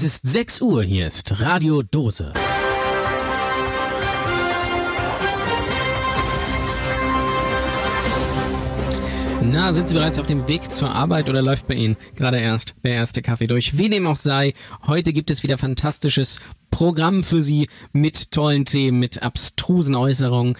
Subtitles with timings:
[0.00, 2.32] Es ist 6 Uhr, hier ist Radio Dose.
[9.42, 12.76] Na, sind Sie bereits auf dem Weg zur Arbeit oder läuft bei Ihnen gerade erst
[12.84, 13.76] der erste Kaffee durch?
[13.76, 14.54] Wie dem auch sei,
[14.86, 16.38] heute gibt es wieder fantastisches
[16.70, 20.56] Programm für Sie mit tollen Themen, mit abstrusen Äußerungen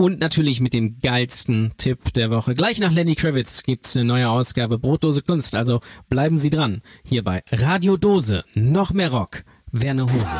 [0.00, 2.54] und natürlich mit dem geilsten Tipp der Woche.
[2.54, 6.80] Gleich nach Lenny Kravitz gibt's eine neue Ausgabe Brotdose Kunst, also bleiben Sie dran.
[7.04, 9.42] Hier bei Radio Dose, noch mehr Rock.
[9.72, 10.38] Werner Hose.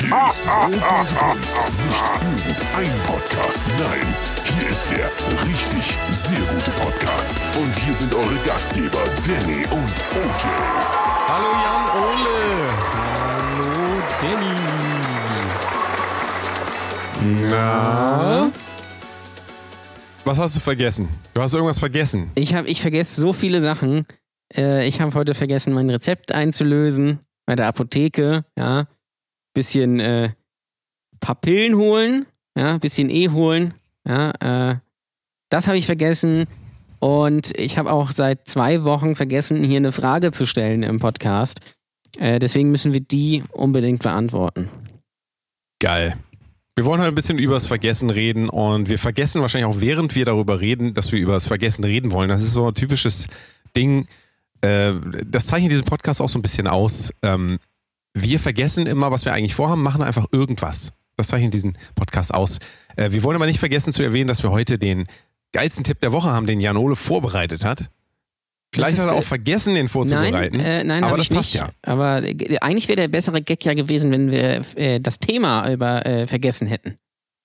[0.00, 1.60] Hier ist Brotdose Kunst.
[1.86, 2.04] Nicht
[2.76, 4.14] irgendein Podcast, nein.
[4.58, 5.08] Hier ist der
[5.46, 7.36] richtig sehr gute Podcast.
[7.62, 10.48] Und hier sind eure Gastgeber Danny und OJ.
[11.28, 12.38] Hallo Jan Ole.
[13.22, 14.80] Hallo Danny.
[17.50, 18.50] Na?
[20.24, 21.08] Was hast du vergessen?
[21.34, 22.30] Du hast irgendwas vergessen.
[22.34, 24.06] Ich habe, ich vergesse so viele Sachen.
[24.54, 28.44] Äh, ich habe heute vergessen, mein Rezept einzulösen bei der Apotheke.
[28.56, 28.86] Ja,
[29.54, 30.30] bisschen äh,
[31.20, 32.26] paar Pillen holen.
[32.56, 33.74] Ja, bisschen E holen.
[34.06, 34.30] Ja,
[34.70, 34.76] äh,
[35.48, 36.46] das habe ich vergessen.
[36.98, 41.60] Und ich habe auch seit zwei Wochen vergessen, hier eine Frage zu stellen im Podcast.
[42.18, 44.68] Äh, deswegen müssen wir die unbedingt beantworten.
[45.80, 46.14] Geil.
[46.76, 50.14] Wir wollen heute ein bisschen über das Vergessen reden und wir vergessen wahrscheinlich auch, während
[50.14, 52.28] wir darüber reden, dass wir über das Vergessen reden wollen.
[52.28, 53.28] Das ist so ein typisches
[53.76, 54.06] Ding.
[54.60, 54.92] Äh,
[55.26, 57.12] das zeichnet diesen Podcast auch so ein bisschen aus.
[57.22, 57.58] Ähm,
[58.14, 60.92] wir vergessen immer, was wir eigentlich vorhaben, machen einfach irgendwas.
[61.16, 62.58] Das zeichnet diesen Podcast aus.
[62.96, 65.06] Äh, wir wollen aber nicht vergessen zu erwähnen, dass wir heute den
[65.52, 67.90] geilsten Tipp der Woche haben, den Jan Ole vorbereitet hat.
[68.74, 70.58] Vielleicht hat ist, er auch vergessen, den vorzubereiten.
[70.58, 71.54] Nein, äh, nein aber das passt nicht.
[71.56, 71.70] ja.
[71.82, 76.06] Aber äh, eigentlich wäre der bessere Gag ja gewesen, wenn wir äh, das Thema über
[76.06, 76.96] äh, vergessen hätten.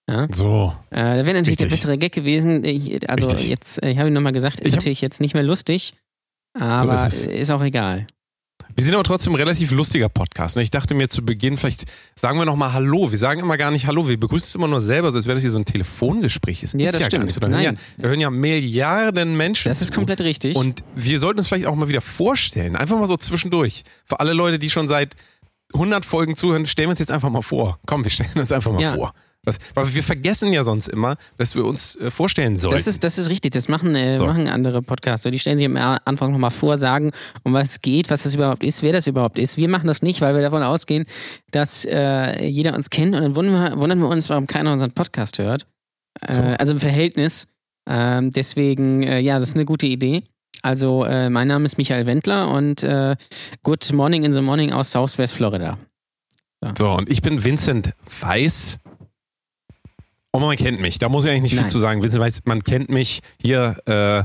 [0.07, 0.27] Ja?
[0.31, 0.73] So.
[0.91, 1.69] Äh, da wäre natürlich der Richtig.
[1.81, 2.63] bessere Gag gewesen.
[2.63, 3.49] Ich- Also Richtig.
[3.49, 5.93] jetzt, ich habe ihn nochmal gesagt, ist Ich natürlich jetzt nicht mehr lustig,
[6.59, 7.49] aber ist ist, es.
[7.49, 8.05] auch egal.
[8.75, 10.55] Wir sind aber trotzdem ein relativ lustiger Podcast.
[10.55, 10.61] ne?
[10.61, 11.85] Ich dachte mir zu Beginn, vielleicht
[12.15, 13.11] sagen wir nochmal Hallo.
[13.11, 14.07] Wir sagen immer gar nicht Hallo.
[14.09, 16.61] Wir begrüßen es immer nur selber, so als wäre das hier so ein Telefongespräch.
[16.61, 17.39] Das Ja, ist das ja stimmt.
[17.39, 17.77] gar nicht Nein.
[17.97, 19.93] da hören ja Milliarden Menschen Das ist zu.
[19.93, 20.55] komplett richtig.
[20.55, 22.75] Und wir sollten uns vielleicht auch mal wieder vorstellen.
[22.75, 23.83] Einfach mal so zwischendurch.
[24.05, 25.15] Für alle Leute, die schon seit
[25.73, 27.79] 100 Folgen zuhören, stellen wir uns jetzt einfach mal vor.
[27.85, 28.93] Komm, wir stellen uns einfach mal Ja.
[28.93, 29.13] vor.
[29.45, 32.75] Das, weil wir vergessen ja sonst immer, dass wir uns äh, vorstellen sollten.
[32.77, 34.25] das ist, das ist richtig, das machen, äh, So.
[34.25, 35.31] machen andere Podcaster.
[35.31, 37.11] Die stellen sich am Anfang nochmal vor, sagen,
[37.43, 39.57] um was es geht, was das überhaupt ist, wer das überhaupt ist.
[39.57, 41.05] Wir machen das nicht, weil wir davon ausgehen,
[41.51, 44.91] dass äh, jeder uns kennt und dann wundern wir, wundern wir uns, warum keiner unseren
[44.91, 45.67] Podcast hört.
[46.21, 46.41] Äh, So.
[46.41, 47.47] Also im Verhältnis.
[47.87, 50.23] Ähm, deswegen, äh, ja, das ist eine gute Idee.
[50.63, 52.81] Also, äh, mein Name ist Michael Wendler und
[53.61, 55.77] Good Morning in the Morning aus Southwest Florida.
[56.75, 57.91] So, und ich bin Vincent
[58.21, 58.79] Weiß.
[60.35, 60.99] Und man kennt mich.
[60.99, 61.69] Da muss ich eigentlich nicht viel Nein.
[61.69, 62.03] zu sagen.
[62.03, 63.21] Vincent Weiß, man kennt mich.
[63.41, 64.23] Hier, äh,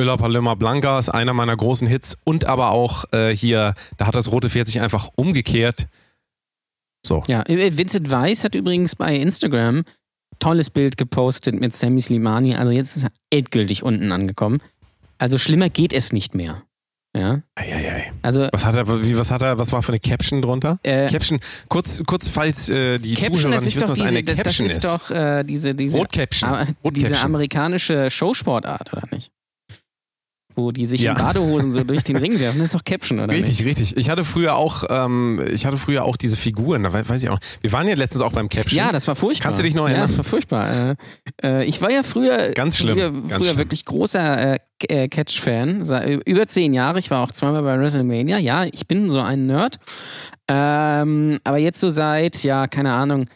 [0.00, 2.16] Öla Paloma Blanca ist einer meiner großen Hits.
[2.24, 5.88] Und aber auch äh, hier, da hat das rote Pferd sich einfach umgekehrt.
[7.04, 7.22] So.
[7.26, 9.84] Ja, äh, Vincent Weiss hat übrigens bei Instagram
[10.38, 12.54] tolles Bild gepostet mit Sammy Slimani.
[12.54, 14.60] Also jetzt ist er endgültig unten angekommen.
[15.18, 16.62] Also schlimmer geht es nicht mehr.
[17.18, 18.12] Ja, Eieiei.
[18.22, 20.78] also Was hat er, wie, was hat er, was war für eine Caption drunter?
[20.84, 24.36] äh, Caption, kurz, kurz falls äh, die Caption, Zuhörer das nicht wissen, was eine diese,
[24.36, 24.84] das Caption ist, ist.
[24.84, 26.50] doch äh, diese, diese, Rotcaption.
[26.50, 29.32] ah, diese amerikanische Showsportart, oder nicht?
[30.58, 31.12] Wo die sich Ja.
[31.12, 32.58] in Badehosen so durch den Ring werfen.
[32.58, 33.66] Das ist doch Caption, oder Richtig, nicht?
[33.66, 33.96] richtig.
[33.96, 37.28] Ich hatte früher auch, ähm, ich hatte früher auch diese Figuren, da we- weiß ich
[37.30, 37.38] auch.
[37.60, 38.76] Wir waren ja letztens auch beim Caption.
[38.76, 39.44] Ja, das war furchtbar.
[39.44, 40.08] Kannst du dich noch Ja, erinnern?
[40.08, 40.96] das war furchtbar.
[41.42, 43.58] Äh, äh, ich war ja früher, Ganz schlimm, früher, ganz früher schlimm.
[43.58, 44.58] wirklich großer äh,
[44.88, 45.82] äh, Catch-Fan.
[46.26, 46.98] Über zehn Jahre.
[46.98, 48.38] Ich war auch zweimal bei WrestleMania.
[48.38, 49.78] Ja, ich bin so ein Nerd.
[50.50, 53.26] Ähm, aber jetzt so seit, ja, keine Ahnung,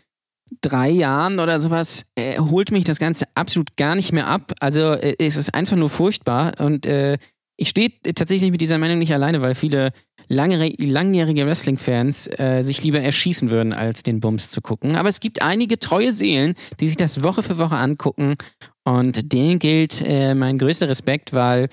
[0.60, 4.52] drei Jahren oder sowas, äh, holt mich das Ganze absolut gar nicht mehr ab.
[4.60, 6.52] Also äh, es ist einfach nur furchtbar.
[6.58, 7.18] Und äh,
[7.56, 9.92] ich stehe tatsächlich mit dieser Meinung nicht alleine, weil viele
[10.28, 14.96] lange, langjährige Wrestling-Fans äh, sich lieber erschießen würden, als den Bums zu gucken.
[14.96, 18.36] Aber es gibt einige treue Seelen, die sich das Woche für Woche angucken.
[18.84, 21.68] Und denen gilt äh, mein größter Respekt, weil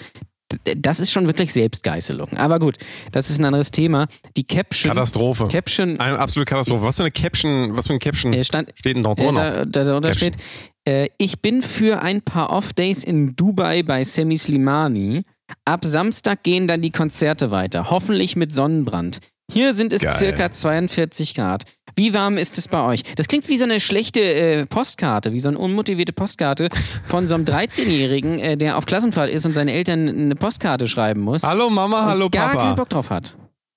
[0.77, 2.37] das ist schon wirklich Selbstgeißelung.
[2.37, 2.77] Aber gut,
[3.11, 4.07] das ist ein anderes Thema.
[4.35, 4.91] Die Caption.
[4.93, 5.47] Katastrophe.
[5.47, 6.83] Caption Eine absolute Katastrophe.
[6.83, 9.51] Was für eine Caption, was für ein Caption äh, stand, steht denn dort äh, drunter?
[9.51, 10.33] da, da, darunter Caption.
[10.33, 10.44] steht,
[10.85, 15.24] äh, ich bin für ein paar Off-Days in Dubai bei Semi Slimani.
[15.65, 19.19] Ab Samstag gehen dann die Konzerte weiter, hoffentlich mit Sonnenbrand.
[19.51, 20.13] Hier sind es Geil.
[20.13, 21.63] circa 42 Grad.
[22.00, 23.04] Wie warm ist es bei euch?
[23.18, 26.69] Das klingt wie so eine schlechte äh, Postkarte, wie so eine unmotivierte Postkarte
[27.04, 31.19] von so einem 13-Jährigen, äh, der auf Klassenfahrt ist und seinen Eltern eine Postkarte schreiben
[31.19, 31.44] muss.
[31.44, 32.74] Hallo Mama, hallo gar keinen Papa.
[32.75, 33.36] Bock drauf hat.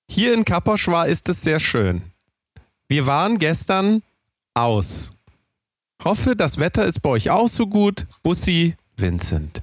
[0.09, 2.01] Hier in Kapperschwar ist es sehr schön.
[2.87, 4.03] Wir waren gestern
[4.53, 5.11] aus.
[6.05, 8.05] Hoffe, das Wetter ist bei euch auch so gut.
[8.23, 9.61] Bussi, Vincent.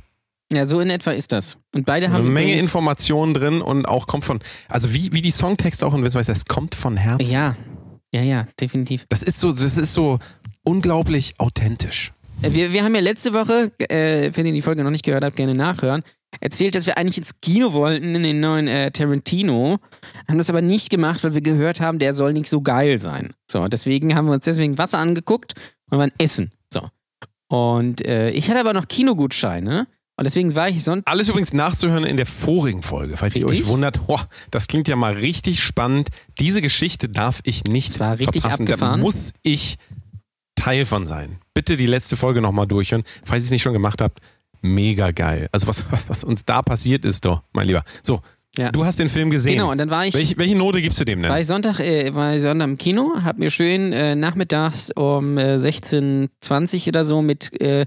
[0.53, 1.57] Ja, so in etwa ist das.
[1.75, 5.23] Und beide Eine haben Menge übrigens- Informationen drin und auch kommt von, also wie, wie
[5.23, 7.33] die Songtexte auch in weiß, das kommt von Herzen.
[7.33, 7.57] Ja,
[8.13, 9.07] ja, ja, definitiv.
[9.09, 10.19] Das ist so, das ist so
[10.63, 12.13] unglaublich authentisch.
[12.43, 15.25] Äh, Wir, wir haben ja letzte Woche, äh, wenn ihr die Folge noch nicht gehört
[15.25, 16.03] habt, gerne nachhören,
[16.41, 19.79] erzählt, dass wir eigentlich ins Kino wollten in den neuen äh, Tarantino,
[20.29, 23.33] haben das aber nicht gemacht, weil wir gehört haben, der soll nicht so geil sein.
[23.51, 25.55] So, deswegen haben wir uns deswegen Wasser angeguckt
[25.91, 26.53] und waren essen.
[26.73, 26.89] So.
[27.49, 29.89] Und äh, ich hatte aber noch Kinogutscheine
[30.21, 31.11] und deswegen war ich Sonntag.
[31.11, 33.63] Alles übrigens nachzuhören in der vorigen Folge, falls ihr Richtig.
[33.63, 34.21] euch wundert, oh,
[34.51, 36.11] das klingt ja mal richtig spannend.
[36.39, 38.67] Diese Geschichte darf ich nicht Das war richtig verpassen.
[38.67, 39.01] Da abgefahren.
[39.01, 39.79] muss ich
[40.57, 41.39] Teil von sein.
[41.55, 44.19] Bitte die letzte Folge nochmal durchhören, falls ihr es nicht schon gemacht habt.
[44.61, 45.49] Mega geil.
[45.53, 47.83] Also was, was uns da passiert ist, doch, mein Lieber.
[48.03, 48.21] So,
[48.59, 48.71] Ja.
[48.71, 49.55] du hast den Film gesehen.
[49.55, 50.13] Genau, und dann war ich.
[50.13, 51.31] Welche, welche Note gibst du dem denn?
[51.31, 55.39] War ich Sonntag, äh, war ich Sonntag im Kino, hab mir schön äh, nachmittags um
[55.39, 57.87] äh, 16.20 oder so mit äh,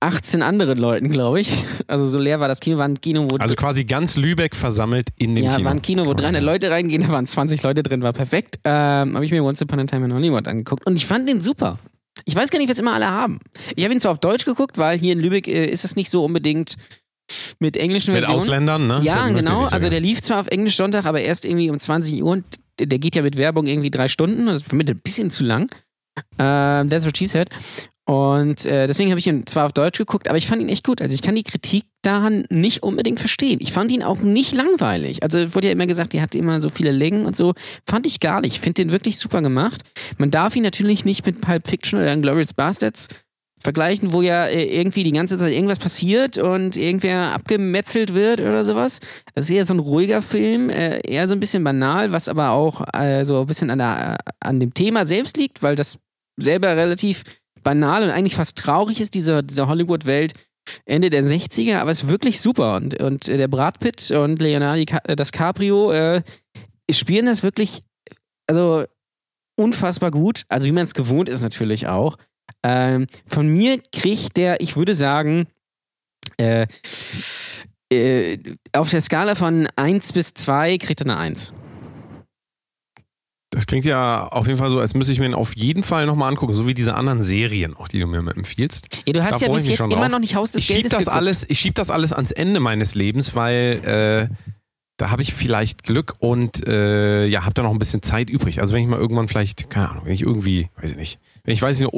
[0.00, 1.52] 18 anderen Leuten, glaube ich.
[1.86, 5.08] Also so leer war das Kino, war ein Kino, wo Also quasi ganz Lübeck versammelt
[5.18, 5.64] in dem ja, Kino.
[5.66, 8.58] war ein Kino, wo 300 Leute reingehen, da waren 20 Leute drin, war perfekt.
[8.64, 11.40] Ähm, habe ich mir Once Upon a Time in Hollywood angeguckt und ich fand den
[11.40, 11.78] super.
[12.24, 13.38] Ich weiß gar nicht, was immer alle haben.
[13.76, 16.10] Ich habe ihn zwar auf Deutsch geguckt, weil hier in Lübeck äh, ist es nicht
[16.10, 16.74] so unbedingt
[17.58, 18.40] mit englischen Mit Versionen.
[18.40, 19.00] Ausländern, ne?
[19.02, 19.66] Ja, ich genau.
[19.66, 22.44] Also der lief zwar auf Englisch Sonntag, aber erst irgendwie um 20 Uhr und
[22.80, 24.46] der geht ja mit Werbung irgendwie drei Stunden.
[24.46, 25.70] Das ist für mich ein bisschen zu lang.
[26.38, 27.48] Ähm, that's what she said.
[28.08, 30.86] Und äh, deswegen habe ich ihn zwar auf Deutsch geguckt, aber ich fand ihn echt
[30.86, 31.02] gut.
[31.02, 33.58] Also ich kann die Kritik daran nicht unbedingt verstehen.
[33.60, 35.22] Ich fand ihn auch nicht langweilig.
[35.22, 37.52] Also wurde ja immer gesagt, er hat immer so viele Längen und so.
[37.86, 38.54] Fand ich gar nicht.
[38.54, 39.82] Ich finde den wirklich super gemacht.
[40.16, 43.08] Man darf ihn natürlich nicht mit Pulp Fiction oder Glorious Bastards
[43.60, 48.64] vergleichen, wo ja äh, irgendwie die ganze Zeit irgendwas passiert und irgendwer abgemetzelt wird oder
[48.64, 49.00] sowas.
[49.34, 52.52] Das ist eher so ein ruhiger Film, äh, eher so ein bisschen banal, was aber
[52.52, 55.98] auch äh, so ein bisschen an, der, an dem Thema selbst liegt, weil das
[56.38, 57.24] selber relativ
[57.68, 60.32] banal und eigentlich fast traurig ist, diese, diese Hollywood-Welt
[60.86, 62.76] Ende der 60er, aber es ist wirklich super.
[62.76, 66.22] Und, und äh, der Brad Pitt und Leonardo äh, DiCaprio äh,
[66.90, 67.82] spielen das wirklich,
[68.46, 68.84] also
[69.54, 70.44] unfassbar gut.
[70.48, 72.16] Also wie man es gewohnt ist natürlich auch.
[72.62, 75.46] Ähm, von mir kriegt der, ich würde sagen,
[76.38, 76.66] äh,
[77.92, 78.38] äh,
[78.72, 81.52] auf der Skala von 1 bis 2 kriegt er eine 1.
[83.50, 86.04] Das klingt ja auf jeden Fall so, als müsste ich mir ihn auf jeden Fall
[86.04, 89.00] nochmal angucken, so wie diese anderen Serien, auch die du mir empfiehlst.
[89.06, 90.08] Ja, du hast Da ja bis jetzt immer drauf.
[90.10, 91.16] noch nicht Haus des Ich schieb Geldes das geguckt.
[91.16, 94.34] alles, ich schieb das alles ans Ende meines Lebens, weil äh,
[94.98, 98.60] da habe ich vielleicht Glück und äh, ja, habe da noch ein bisschen Zeit übrig.
[98.60, 101.54] Also wenn ich mal irgendwann vielleicht, keine Ahnung, wenn ich irgendwie, weiß ich nicht, wenn
[101.54, 101.92] ich weiß ich eine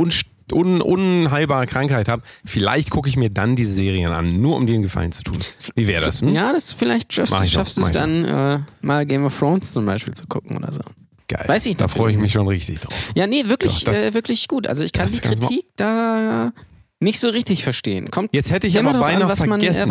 [0.53, 4.75] un, unheilbare Krankheit habe, vielleicht gucke ich mir dann diese Serien an, nur um dir
[4.75, 5.39] einen Gefallen zu tun.
[5.75, 6.21] Wie wäre das?
[6.21, 6.33] Hm?
[6.35, 10.15] Ja, das vielleicht schaffst, schaffst du es dann äh, mal Game of Thrones zum Beispiel
[10.15, 10.83] zu gucken oder so.
[11.31, 11.45] Geil.
[11.47, 13.13] Weiß ich da freue ich mich schon richtig drauf.
[13.15, 14.67] Ja, nee, wirklich, Doch, das- äh, wirklich gut.
[14.67, 16.53] Also ich kann die Kritik da
[16.99, 18.11] nicht so richtig verstehen.
[18.11, 19.91] Kommt Jetzt hätte ich aber beinahe an, was man vergessen.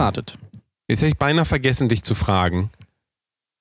[0.90, 2.72] Jetzt hätte ich beinahe vergessen, dich zu fragen.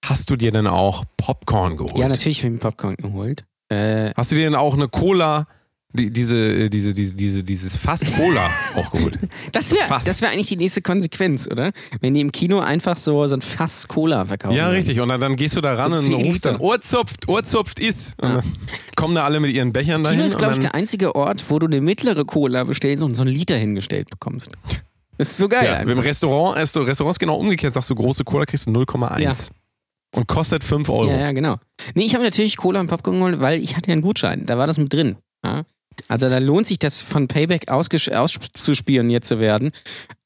[0.05, 1.97] Hast du dir denn auch Popcorn geholt?
[1.97, 3.45] Ja, natürlich habe ich mir Popcorn geholt.
[3.69, 5.47] Äh, Hast du dir denn auch eine Cola,
[5.94, 9.19] die, diese, diese, diese, diese, dieses Fass Cola auch geholt?
[9.52, 10.05] das Das wäre Fass.
[10.05, 11.73] das wär eigentlich die nächste Konsequenz, oder?
[12.00, 14.55] Wenn die im Kino einfach so, so ein Fass Cola verkaufen.
[14.56, 15.00] ja, richtig.
[15.00, 16.56] Und dann, dann gehst du da ran So und rufst dann.
[16.56, 18.14] Ohrzupft, Ohrzupft ist.
[18.23, 18.35] Und Ja.
[18.37, 18.52] dann
[18.96, 20.19] kommen da alle mit ihren Bechern dahin.
[20.19, 23.14] Kino ist, glaube ich, und der einzige Ort, wo du eine mittlere Cola bestellst und
[23.14, 24.50] so einen Liter hingestellt bekommst.
[25.17, 25.64] Das ist so geil.
[25.64, 25.93] ja, einfach.
[25.93, 29.20] Im Restaurant, Restaur- Restaurants genau umgekehrt, sagst du, große Cola kriegst du 0,1.
[29.20, 29.32] Ja.
[30.14, 31.11] Und kostet 5 Euro.
[31.11, 31.56] Ja, ja, genau.
[31.94, 34.46] Nee, ich habe natürlich Cola und Popcorn geholt, weil ich hatte ja einen Gutschein.
[34.46, 35.17] Da war das mit drin.
[35.44, 35.65] Ja?
[36.06, 39.72] Also da lohnt sich das von Payback auszuspioniert zu werden.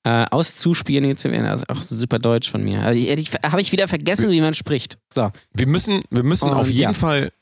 [0.05, 1.47] Äh, auszuspioniert zu werden.
[1.47, 2.83] Also auch super deutsch von mir.
[2.83, 4.99] Also, ich, habe ich wieder vergessen, wie man spricht.
[5.15, 5.31] So.
[5.55, 6.93] Wir müssen, wir müssen Und auf jeden ja.
[6.93, 7.33] Fall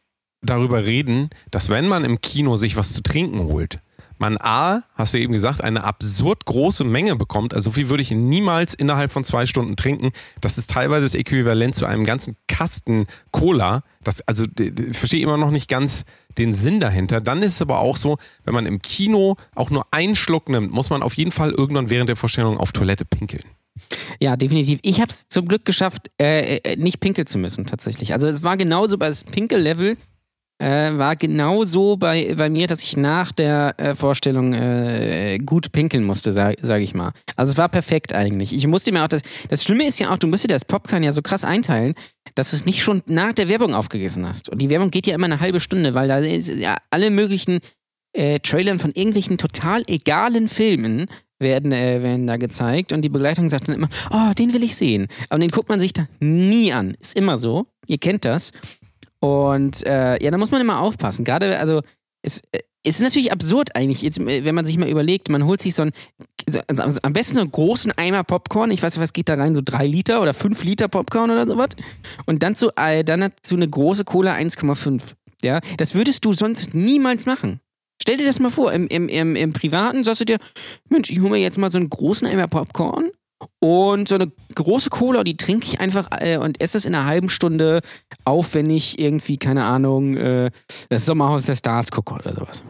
[0.42, 3.80] darüber reden, dass wenn man im Kino sich was zu trinken holt,
[4.21, 7.55] man A, hast du eben gesagt, eine absurd große Menge bekommt.
[7.55, 10.11] Also so viel würde ich niemals innerhalb von zwei Stunden trinken.
[10.41, 13.83] Das ist teilweise das Äquivalent zu einem ganzen Kasten Cola.
[14.05, 16.05] Das, also ich verstehe immer noch nicht ganz
[16.39, 17.21] den Sinn dahinter.
[17.21, 20.73] Dann ist es aber auch so, wenn man im Kino auch nur einen Schluck nimmt,
[20.73, 23.45] muss man auf jeden Fall irgendwann während der Vorstellung auf Toilette pinkeln.
[24.21, 24.81] Ja, definitiv.
[24.83, 28.12] Ich habe es zum Glück geschafft, äh, äh, nicht pinkeln zu müssen, tatsächlich.
[28.12, 29.97] Also es war genauso bei das Pinkel-Level
[30.61, 36.05] äh, war genauso bei, bei mir, dass ich nach der äh, Vorstellung äh, gut pinkeln
[36.05, 37.12] musste, sage sag ich mal.
[37.37, 38.55] Also es war perfekt eigentlich.
[38.55, 39.23] Ich musste mir auch das.
[39.49, 41.95] Das Schlimme ist ja auch, du musst dir das Popcorn ja so krass einteilen,
[42.35, 44.50] dass du es nicht schon nach der Werbung aufgegessen hast.
[44.50, 47.61] Und die Werbung geht ja immer eine halbe Stunde, weil da ist ja alle möglichen
[48.12, 51.07] äh, Trailern von irgendwelchen total egalen Filmen
[51.38, 54.76] werden, äh, werden da gezeigt und die Begleitung sagt dann immer, oh, den will ich
[54.76, 55.09] sehen.
[55.31, 56.95] Aber den guckt man sich da nie an.
[57.00, 57.67] Ist immer so.
[57.87, 58.52] Ihr kennt das.
[59.21, 61.25] Und äh, ja, da muss man immer aufpassen.
[61.25, 61.83] Gerade, also,
[62.23, 65.45] es, äh, es ist natürlich absurd eigentlich, jetzt, äh, wenn man sich mal überlegt, man
[65.45, 65.93] holt sich so ein,
[66.47, 68.71] also, also, am besten so einen großen Eimer Popcorn.
[68.71, 71.47] Ich weiß nicht, was geht da rein, so drei Liter oder fünf Liter Popcorn oder
[71.47, 71.69] sowas.
[72.27, 75.03] Und dann so, äh, dann dazu eine große Cola 1,5.
[75.43, 77.61] Ja, das würdest du sonst niemals machen.
[78.00, 80.39] Stell dir das mal vor, im, im, im, im Privaten sagst du dir,
[80.89, 83.11] Mensch, ich hole mir jetzt mal so einen großen Eimer Popcorn
[83.59, 87.06] und so eine große Cola, die trinke ich einfach äh, und esse das in einer
[87.06, 87.80] halben Stunde
[88.25, 90.50] auf, wenn ich irgendwie, keine Ahnung, äh,
[90.88, 92.62] das Sommerhaus der Stars gucke oder sowas.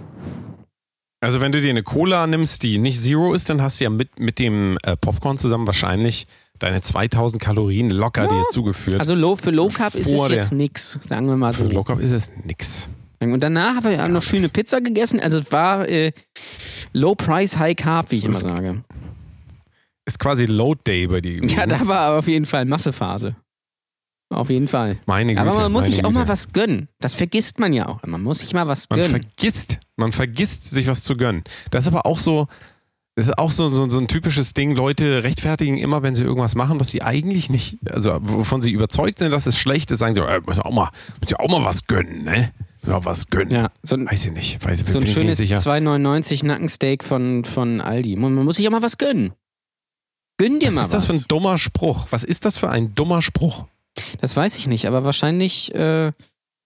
[1.22, 3.90] Also wenn du dir eine Cola nimmst, die nicht Zero ist, dann hast du ja
[3.90, 6.26] mit, mit dem äh, Popcorn zusammen wahrscheinlich
[6.58, 9.00] deine 2000 Kalorien locker dir zugeführt.
[9.00, 11.64] Also low, für Low Carb ist es jetzt nix, sagen wir mal so.
[11.64, 12.88] Für Low Carb ist es nix.
[13.18, 14.48] Und danach haben wir gar ja noch schöne.
[14.48, 15.20] Pizza gegessen.
[15.20, 16.12] Also es war äh,
[16.94, 18.82] Low Price, High Carb, wie ich immer sage.
[20.10, 21.40] Ist quasi Load Day bei dir.
[21.46, 23.36] Ja, da war auf jeden Fall Massephase.
[24.28, 24.98] Auf jeden Fall.
[25.06, 25.48] meine Güte.
[25.48, 26.20] Aber man muss sich auch Güte.
[26.20, 26.88] mal was gönnen.
[27.00, 28.00] Das vergisst man ja auch.
[28.06, 29.10] Man muss sich mal was Man gönnen.
[29.10, 31.42] vergisst, man vergisst, sich was zu gönnen.
[31.70, 32.46] Das ist aber auch so,
[33.16, 34.74] das ist auch so, so, so ein typisches Ding.
[34.76, 39.18] Leute rechtfertigen immer, wenn sie irgendwas machen, was sie eigentlich nicht, also wovon sie überzeugt
[39.18, 40.90] sind, dass es schlecht ist, sagen sie, äh, muss auch mal,
[41.20, 42.52] muss ja auch mal was gönnen, ne?
[42.86, 43.50] Ja, was gönnen.
[43.50, 44.64] Ja, so ein, Weiß ich nicht.
[44.64, 45.58] Weiß ich, so ein schönes nicht sicher.
[45.58, 48.16] 2,99 Nackensteak von, von Aldi.
[48.16, 49.32] Man, man muss sich auch mal was gönnen.
[50.40, 51.22] Gönn dir Was mal ist das für was.
[51.22, 52.06] ein dummer Spruch?
[52.10, 53.66] Was ist das für ein dummer Spruch?
[54.20, 56.12] Das weiß ich nicht, aber wahrscheinlich äh,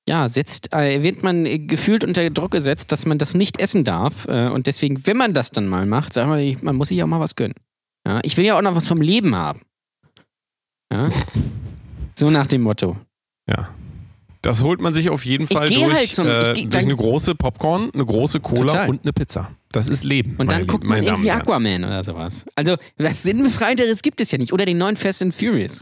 [0.09, 3.83] ja, setzt, äh, wird man äh, gefühlt unter Druck gesetzt, dass man das nicht essen
[3.85, 4.27] darf.
[4.29, 7.03] Äh, und deswegen, wenn man das dann mal macht, sagen wir, ich- man muss sich
[7.03, 7.55] auch mal was gönnen.
[8.07, 9.63] Ja, ich will ja auch noch was vom Leben haben.
[10.93, 11.11] Ja?
[12.17, 12.97] so nach dem Motto.
[13.49, 13.71] Ja.
[14.43, 17.35] Das holt man sich auf jeden Fall durch, halt ich äh, geh- durch eine große
[17.35, 18.91] Popcorn, eine große Cola Total.
[18.91, 19.51] und eine Pizza.
[19.75, 20.37] Das ist Leben.
[20.37, 21.41] Und dann guckt man Damen irgendwie Herren.
[21.41, 22.45] Aquaman oder sowas.
[22.55, 24.53] Also, was Sinnbefreiteres gibt es ja nicht.
[24.53, 25.81] Oder den neuen Fast and Furious.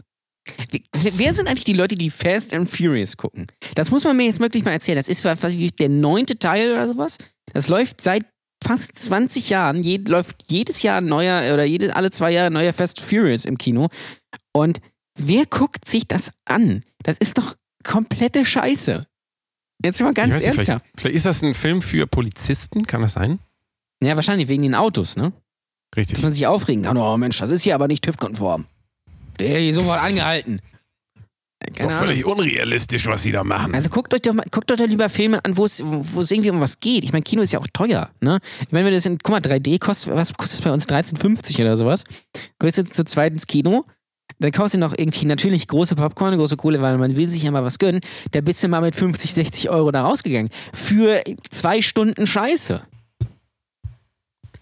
[0.91, 3.47] Wer sind eigentlich die Leute, die Fast and Furious gucken?
[3.75, 4.97] Das muss man mir jetzt wirklich mal erzählen.
[4.97, 5.23] Das ist
[5.79, 7.17] der neunte Teil oder sowas.
[7.53, 8.25] Das läuft seit
[8.63, 9.83] fast 20 Jahren.
[9.83, 13.09] Je, läuft jedes Jahr ein neuer oder jedes, alle zwei Jahre ein neuer Fast and
[13.09, 13.89] Furious im Kino.
[14.53, 14.79] Und
[15.17, 16.83] wer guckt sich das an?
[17.03, 19.05] Das ist doch komplette Scheiße.
[19.83, 20.65] Jetzt mal ganz ernsthaft.
[20.65, 23.39] vielleicht, vielleicht ist das ein Film für Polizisten, kann das sein?
[24.05, 25.33] Ja, wahrscheinlich wegen den Autos, ne?
[25.95, 26.15] Richtig.
[26.15, 26.97] dass man sich aufregen kann.
[26.97, 28.65] Oh Mensch, das ist hier aber nicht TÜV-konform.
[29.39, 30.59] Der hier sofort angehalten.
[31.67, 33.73] ist doch völlig unrealistisch, was sie da machen.
[33.75, 36.31] Also guckt euch doch mal, guckt euch doch lieber Filme an, wo es, wo es
[36.31, 37.03] irgendwie um was geht.
[37.03, 38.39] Ich meine, Kino ist ja auch teuer, ne?
[38.61, 40.87] Ich meine, wenn das in, guck mal, 3D kostet, was kostet es bei uns?
[40.87, 42.03] 13,50 oder sowas.
[42.59, 43.85] Gehst du zu zweit ins Kino,
[44.39, 47.51] dann kaufst du noch irgendwie natürlich große Popcorn, große Kohle, weil man will sich ja
[47.51, 48.01] mal was gönnen.
[48.31, 50.49] Da bist du mal mit 50, 60 Euro da rausgegangen.
[50.73, 52.83] Für zwei Stunden Scheiße.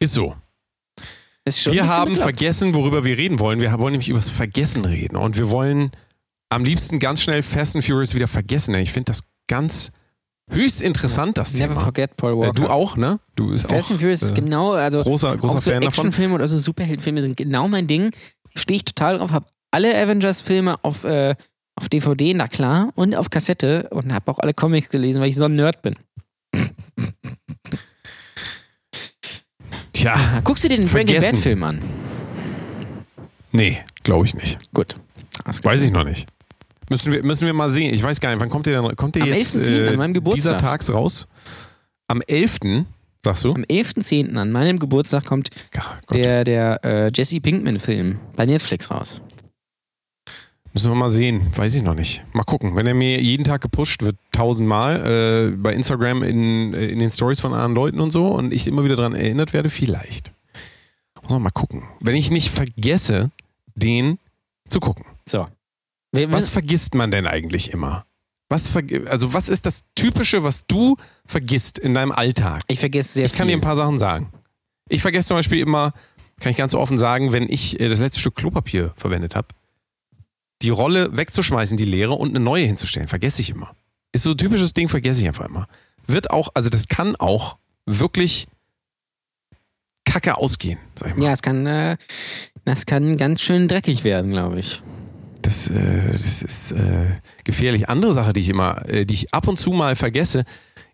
[0.02, 0.36] Ist so.
[1.46, 3.62] Ist Wir haben vergessen, worüber wir reden wollen.
[3.62, 5.16] Wir wollen nämlich über das Vergessen reden.
[5.16, 5.92] Und wir wollen
[6.50, 8.74] am liebsten ganz schnell Fast and Furious wieder vergessen.
[8.76, 9.92] Ich finde das ganz
[10.50, 11.82] höchst interessant, das Never Thema.
[11.86, 12.54] forget Paul Äh, Walker.
[12.54, 13.20] du auch, ne?
[13.36, 15.82] Du bist Fast auch and Furious ist äh, genau, also großer, großer auch so Fan
[15.82, 16.06] davon.
[16.08, 18.12] Actionfilme oder so Superheldenfilme sind genau mein Ding.
[18.56, 19.32] Stehe ich total drauf.
[19.32, 21.36] Habe alle Avengers-Filme auf, äh,
[21.76, 25.36] auf DVD, na klar, und auf Kassette und habe auch alle Comics gelesen, weil ich
[25.36, 25.96] so ein Nerd bin.
[30.02, 31.36] Tja, Guckst du dir den Breaking Vergessen.
[31.36, 31.80] Bad-Film an?
[33.52, 34.58] nee, glaube ich nicht.
[34.74, 34.96] Gut.
[35.64, 36.28] Weiß ich noch nicht.
[36.90, 37.94] Müssen wir, müssen wir mal sehen.
[37.94, 38.96] Ich weiß gar nicht, wann kommt der denn?
[38.96, 39.70] Kommt der Am jetzt 11.10.
[39.70, 40.54] äh, an meinem Geburtstag.
[40.54, 41.28] dieser Tags raus?
[42.08, 42.86] Am 11.
[43.24, 43.54] sagst du?
[43.54, 44.36] Am 11.10.
[44.36, 46.18] an meinem Geburtstag kommt Gott.
[46.18, 49.22] der, der äh, Jesse Pinkman-Film bei Netflix raus.
[50.74, 51.48] Müssen wir mal sehen.
[51.56, 52.24] Weiß ich noch nicht.
[52.34, 52.76] Mal gucken.
[52.76, 57.12] Wenn er mir jeden Tag gepusht wird, tausendmal, äh, bei Instagram in, äh, in den
[57.12, 60.34] Stories von anderen Leuten und so und ich immer wieder daran erinnert werde, vielleicht.
[61.22, 61.84] Muss man mal gucken.
[62.00, 63.32] Wenn ich nicht vergesse,
[63.76, 64.18] den
[64.68, 65.06] zu gucken.
[65.28, 65.48] So.
[66.14, 68.06] Was vergisst man denn eigentlich immer?
[68.50, 68.70] Was
[69.08, 72.60] also was ist das Typische, was du vergisst in deinem Alltag?
[72.68, 73.56] ich vergesse sehr Ich kann viel.
[73.56, 74.30] dir ein paar Sachen sagen.
[74.90, 75.94] Ich vergesse zum Beispiel immer,
[76.42, 79.48] kann ich ganz offen sagen, wenn ich äh, das letzte Stück Klopapier verwendet habe,
[80.62, 83.08] die Rolle wegzuschmeißen, die leere, und eine neue hinzustellen.
[83.08, 83.76] Vergesse ich immer.
[84.12, 85.68] Ist so ein typisches Ding, vergesse ich einfach immer.
[86.08, 88.48] Wird auch, also das kann auch wirklich
[90.06, 91.26] kacke ausgehen, sag ich mal.
[91.26, 91.98] ja, es kann, äh,
[92.66, 94.82] das kann ganz schön dreckig werden, glaube ich.
[95.42, 97.90] Das, äh, das ist äh, gefährlich.
[97.90, 100.44] Andere Sache, die ich immer, äh, die ich ab und zu mal vergesse,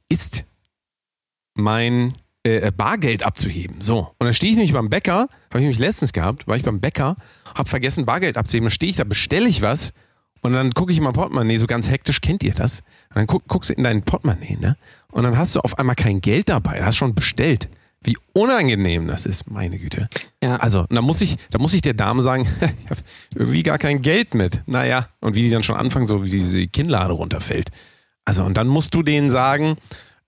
[0.09, 0.45] ist
[1.55, 2.13] mein
[2.47, 3.81] äh, Bargeld abzuheben.
[3.81, 3.99] So.
[3.99, 6.79] Und dann stehe ich nämlich beim Bäcker, habe ich nämlich letztens gehabt, war ich beim
[6.79, 7.15] Bäcker,
[7.55, 8.65] habe vergessen, Bargeld abzuheben.
[8.65, 9.93] Dann stehe ich da, bestelle ich was
[10.41, 12.79] und dann gucke ich in mein Portemonnaie, so ganz hektisch, kennt ihr das?
[13.09, 14.77] Und dann guck, guckst du in dein Portemonnaie, ne?
[15.11, 17.69] Und dann hast du auf einmal kein Geld dabei, hast schon bestellt.
[18.03, 20.07] Wie unangenehm das ist, meine Güte.
[20.41, 20.57] Ja.
[20.57, 23.01] Also, da muss ich, da muss ich der Dame sagen, ich habe
[23.35, 24.63] irgendwie gar kein Geld mit.
[24.67, 27.69] Naja, und wie die dann schon anfangen, so wie diese Kinnlade runterfällt.
[28.23, 29.77] Also, und dann musst du denen sagen,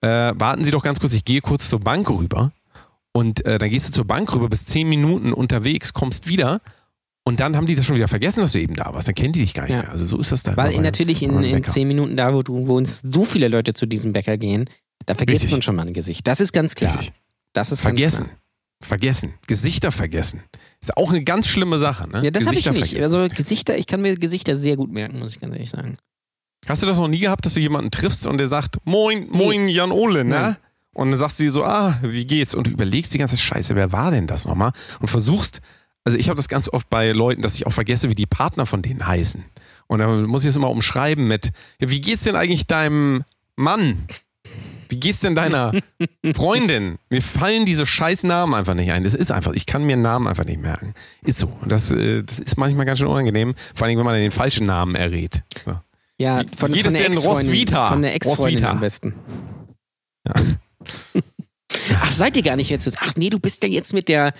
[0.02, 2.52] äh, warten Sie doch ganz kurz, ich gehe kurz zur Bank rüber
[3.12, 6.60] Und äh, dann gehst du zur Bank rüber, bist zehn Minuten unterwegs, kommst wieder
[7.24, 9.06] und dann haben die das schon wieder vergessen, dass du eben da warst.
[9.08, 9.82] Dann kennen die dich gar nicht Ja.
[9.82, 9.90] mehr.
[9.90, 10.56] Also so ist das dann.
[10.56, 13.86] Weil bei- natürlich in, in zehn Minuten da, wo du wohnst, so viele Leute zu
[13.86, 14.64] diesem Bäcker gehen,
[15.06, 15.52] da vergisst Richtig.
[15.52, 16.26] man schon mal ein Gesicht.
[16.26, 16.94] Das ist ganz klar.
[16.96, 17.12] Richtig.
[17.52, 18.26] Das ist Vergessen.
[18.26, 18.38] Ganz
[18.82, 19.34] Vergessen.
[19.46, 20.42] Gesichter vergessen.
[20.80, 22.08] Ist auch eine ganz schlimme Sache, ne?
[22.12, 22.24] klar.
[22.24, 22.78] Ja, das habe ich nicht.
[22.78, 23.02] vergessen.
[23.14, 25.98] Also Gesichter, ich kann mir Gesichter sehr gut merken, muss ich ganz ehrlich sagen.
[26.66, 29.66] Hast du das noch nie gehabt, dass du jemanden triffst und der sagt, Moin, Moin,
[29.66, 30.56] Jan Ole, ne?
[30.92, 32.54] Und dann sagst du dir so, ah, wie geht's?
[32.54, 34.72] Und du überlegst die ganze Scheiße, wer war denn das nochmal?
[35.00, 35.62] Und versuchst,
[36.04, 38.66] also ich habe das ganz oft bei Leuten, dass ich auch vergesse, wie die Partner
[38.66, 39.44] von denen heißen.
[39.86, 43.24] Und dann muss ich es immer umschreiben mit, ja, wie geht's denn eigentlich deinem
[43.56, 44.06] Mann?
[44.88, 45.72] Wie geht's denn deiner
[46.34, 46.98] Freundin?
[47.10, 49.04] Mir fallen diese scheiß Namen einfach nicht ein.
[49.04, 50.94] Das ist einfach, ich kann mir Namen einfach nicht merken.
[51.22, 51.46] Ist so.
[51.60, 54.66] Und das, äh, das ist manchmal ganz schön unangenehm, vor allem, wenn man den falschen
[54.66, 55.44] Namen errät.
[55.64, 55.78] So.
[56.20, 57.18] Ja, von, wie geht von es der denn.
[57.18, 57.88] Roswitha?
[57.88, 59.14] Von der Ex-Freundin am besten.
[60.28, 60.34] Ja.
[62.02, 62.94] Ach, seid ihr gar nicht jetzt?
[63.00, 64.34] Ach nee, du bist ja jetzt mit der,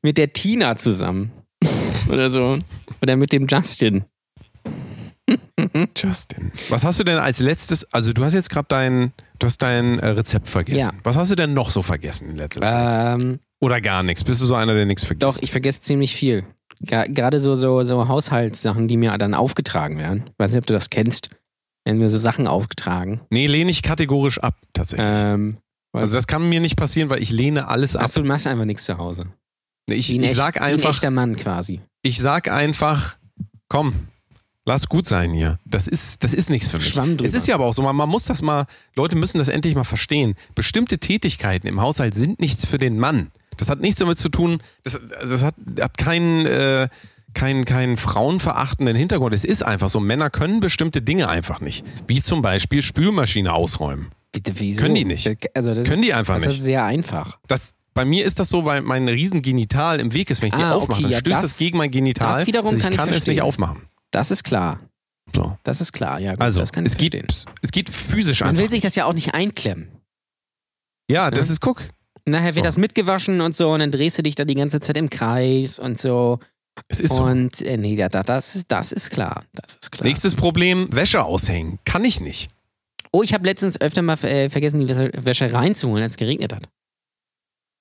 [0.00, 1.30] mit der Tina zusammen.
[2.08, 2.58] Oder so.
[3.02, 4.04] Oder mit dem Justin.
[5.94, 6.52] Justin.
[6.70, 9.98] Was hast du denn als letztes, also du hast jetzt gerade dein, du hast dein
[9.98, 10.78] äh, Rezept vergessen.
[10.78, 11.00] Ja.
[11.02, 13.20] Was hast du denn noch so vergessen in letzter Zeit?
[13.20, 14.24] Ähm, Oder gar nichts?
[14.24, 15.22] Bist du so einer, der nichts vergisst?
[15.36, 16.46] doch, ich vergesse ziemlich viel.
[16.82, 20.24] Gerade so, so, so Haushaltssachen, die mir dann aufgetragen werden.
[20.26, 21.30] Ich weiß nicht, ob du das kennst.
[21.84, 23.20] Werden mir so Sachen aufgetragen.
[23.30, 25.22] Nee, lehne ich kategorisch ab, tatsächlich.
[25.22, 25.58] Ähm,
[25.92, 28.04] also das kann mir nicht passieren, weil ich lehne alles ab.
[28.04, 29.24] Achso, du machst einfach nichts zu Hause.
[29.90, 31.80] ich, ich echt, sag wie ein einfach, echter Mann quasi.
[32.02, 33.16] ich sag einfach,
[33.68, 33.94] komm,
[34.64, 35.58] lass gut sein hier.
[35.64, 36.88] Das ist, das ist nichts für mich.
[36.88, 37.28] Schwamm drüber.
[37.28, 39.74] Es ist ja aber auch so, man, man muss das mal, Leute müssen das endlich
[39.74, 40.34] mal verstehen.
[40.54, 43.32] Bestimmte Tätigkeiten im Haushalt sind nichts für den Mann.
[43.60, 46.88] Das hat nichts damit zu tun, das, also das hat, hat keinen, äh,
[47.34, 49.34] keinen, keinen frauenverachtenden Hintergrund.
[49.34, 51.84] Es ist einfach so, Männer können bestimmte Dinge einfach nicht.
[52.08, 54.08] Wie zum Beispiel Spülmaschine ausräumen.
[54.32, 54.80] Bitte, wieso?
[54.82, 55.28] Können die nicht.
[55.54, 56.56] Also das, Können die einfach das nicht.
[56.58, 57.38] ist sehr einfach.
[57.48, 60.40] Das, bei mir ist das so, weil mein Riesengenital im Weg ist.
[60.42, 62.38] Wenn ich die Ah, aufmache, okay, dann ja, stößt das, das- gegen mein Genital.
[62.38, 63.82] das wiederum dass ich kann ich kann es nicht aufmachen.
[64.12, 64.80] Das ist klar.
[65.34, 65.56] So.
[65.62, 66.32] Das ist klar, ja.
[66.32, 67.14] Gut, Also, das es, geht,
[67.62, 68.62] es geht physisch Man einfach.
[68.62, 69.88] will sich das ja auch nicht einklemmen.
[71.08, 71.52] Ja, das Ja.
[71.52, 71.82] ist, guck,
[72.26, 72.68] Nachher wird So.
[72.68, 75.78] das mitgewaschen und so und dann drehst du dich da die ganze Zeit im Kreis
[75.78, 76.38] und so.
[76.88, 77.24] es ist so.
[77.24, 79.44] Und äh, nee, da, da, das, ist, das ist klar.
[79.52, 80.06] Das ist klar.
[80.06, 81.78] Nächstes Problem, Wäsche aushängen.
[81.84, 82.50] Kann ich nicht.
[83.12, 86.68] Oh, ich habe letztens öfter mal äh, vergessen, die Wäsche, reinzuholen, als es geregnet hat.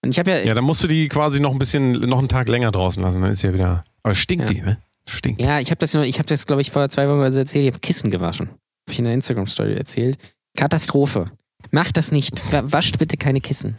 [0.04, 2.30] Und ich habe ja, Ja, dann musst du die quasi noch ein bisschen, noch einen
[2.30, 3.21] Tag länger draußen lassen.
[3.21, 3.84] Dann ist ja wieder.
[4.04, 4.56] Aber stinkt Ja.
[4.56, 4.78] die, ne?
[5.08, 5.41] Stinkt.
[5.41, 7.65] ja, ich habe das, ich habe das, glaube ich, vor zwei Wochen oder so erzählt.
[7.65, 8.47] Ich habe Kissen gewaschen.
[8.49, 10.17] Habe ich in der Instagram-Story erzählt.
[10.56, 11.25] Katastrophe.
[11.71, 12.41] Macht das nicht.
[12.54, 13.78] Wa- Wascht bitte keine Kissen.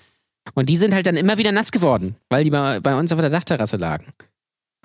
[0.55, 3.21] Und die sind halt dann immer wieder nass geworden, weil die bei, bei uns auf
[3.21, 4.07] der Dachterrasse lagen.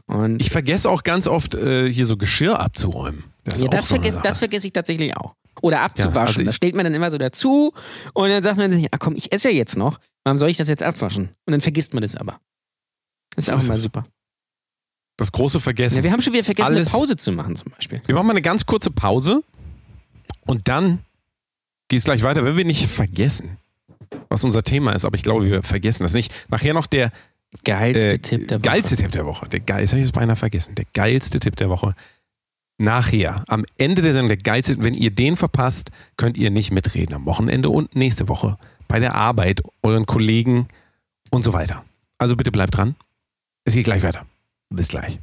[0.07, 3.23] Und Ich vergesse auch ganz oft, äh, hier so Geschirr abzuräumen.
[3.43, 4.19] Das ja, das, so Sache.
[4.23, 5.35] das vergesse ich tatsächlich auch.
[5.61, 6.15] Oder abzuwaschen.
[6.15, 7.71] Ja, also das stellt man dann immer so dazu
[8.13, 9.99] und dann sagt man sich, ah komm, ich esse ja jetzt noch.
[10.23, 11.29] Warum soll ich das jetzt abwaschen?
[11.45, 12.39] Und dann vergisst man das aber.
[13.35, 13.81] Das ist So auch ist immer es.
[13.81, 14.03] super.
[15.17, 15.97] Das große Vergessen.
[15.97, 18.01] Ja, wir haben schon wieder vergessen, Alles- eine Pause zu machen zum Beispiel.
[18.05, 19.43] Wir machen mal eine ganz kurze Pause
[20.45, 20.99] und dann
[21.87, 23.57] geht es gleich weiter, wenn wir nicht vergessen,
[24.29, 26.33] was unser Thema ist, aber ich glaube, wir vergessen das nicht.
[26.49, 27.11] Nachher noch der
[27.63, 28.69] Geilste äh, Tipp der Woche.
[28.69, 29.47] geilste Tipp der Woche.
[29.47, 30.75] Der geil, jetzt habe ich es beinahe vergessen.
[30.75, 31.95] Der geilste Tipp der Woche.
[32.77, 37.15] Nachher, am Ende der Sendung, der geilste, wenn ihr den verpasst, könnt ihr nicht mitreden
[37.15, 38.57] am Wochenende und nächste Woche
[38.89, 40.67] bei der Arbeit, euren Kollegen
[41.29, 41.85] und so weiter.
[42.17, 42.95] Also bitte bleibt dran.
[43.63, 44.25] Es geht gleich weiter.
[44.69, 45.19] Bis gleich.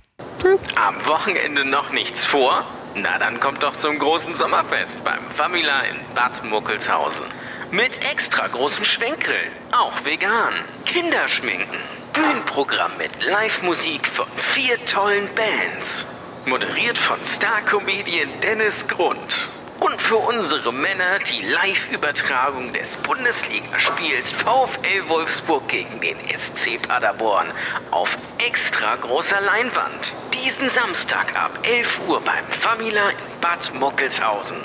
[0.77, 2.65] Am Wochenende noch nichts vor?
[2.95, 7.27] Na, dann kommt doch zum großen Sommerfest beim Famila in Bad Muckelshausen.
[7.73, 10.53] Mit extra großem Schwenkgrill, auch vegan.
[10.85, 11.79] Kinderschminken,
[12.13, 16.05] Bühnenprogramm mit Live-Musik von vier tollen Bands.
[16.45, 19.49] Moderiert von Star-Comedian Dennis Grund.
[19.81, 27.51] Und für unsere Männer die Live-Übertragung des Bundesligaspiels VfL Wolfsburg gegen den SC Paderborn
[27.91, 30.13] auf extra großer Leinwand.
[30.45, 34.61] Diesen Samstag ab 11 Uhr beim Famila in Bad Muckelshausen.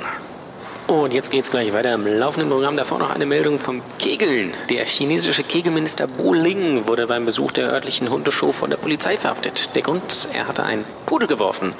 [0.87, 2.77] Und jetzt geht's gleich weiter im laufenden Programm.
[2.77, 4.53] Davor noch eine Meldung vom Kegeln.
[4.69, 9.75] Der chinesische Kegelminister Bo Ling wurde beim Besuch der örtlichen Hundeshow von der Polizei verhaftet.
[9.75, 11.73] Der Grund, er hatte einen Pudel geworfen.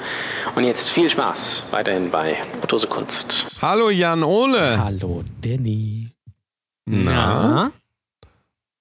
[0.56, 3.46] Und jetzt viel Spaß weiterhin bei Brotose Kunst.
[3.62, 4.84] Hallo Jan Ole.
[4.84, 6.10] Hallo Danny.
[6.84, 7.72] Na?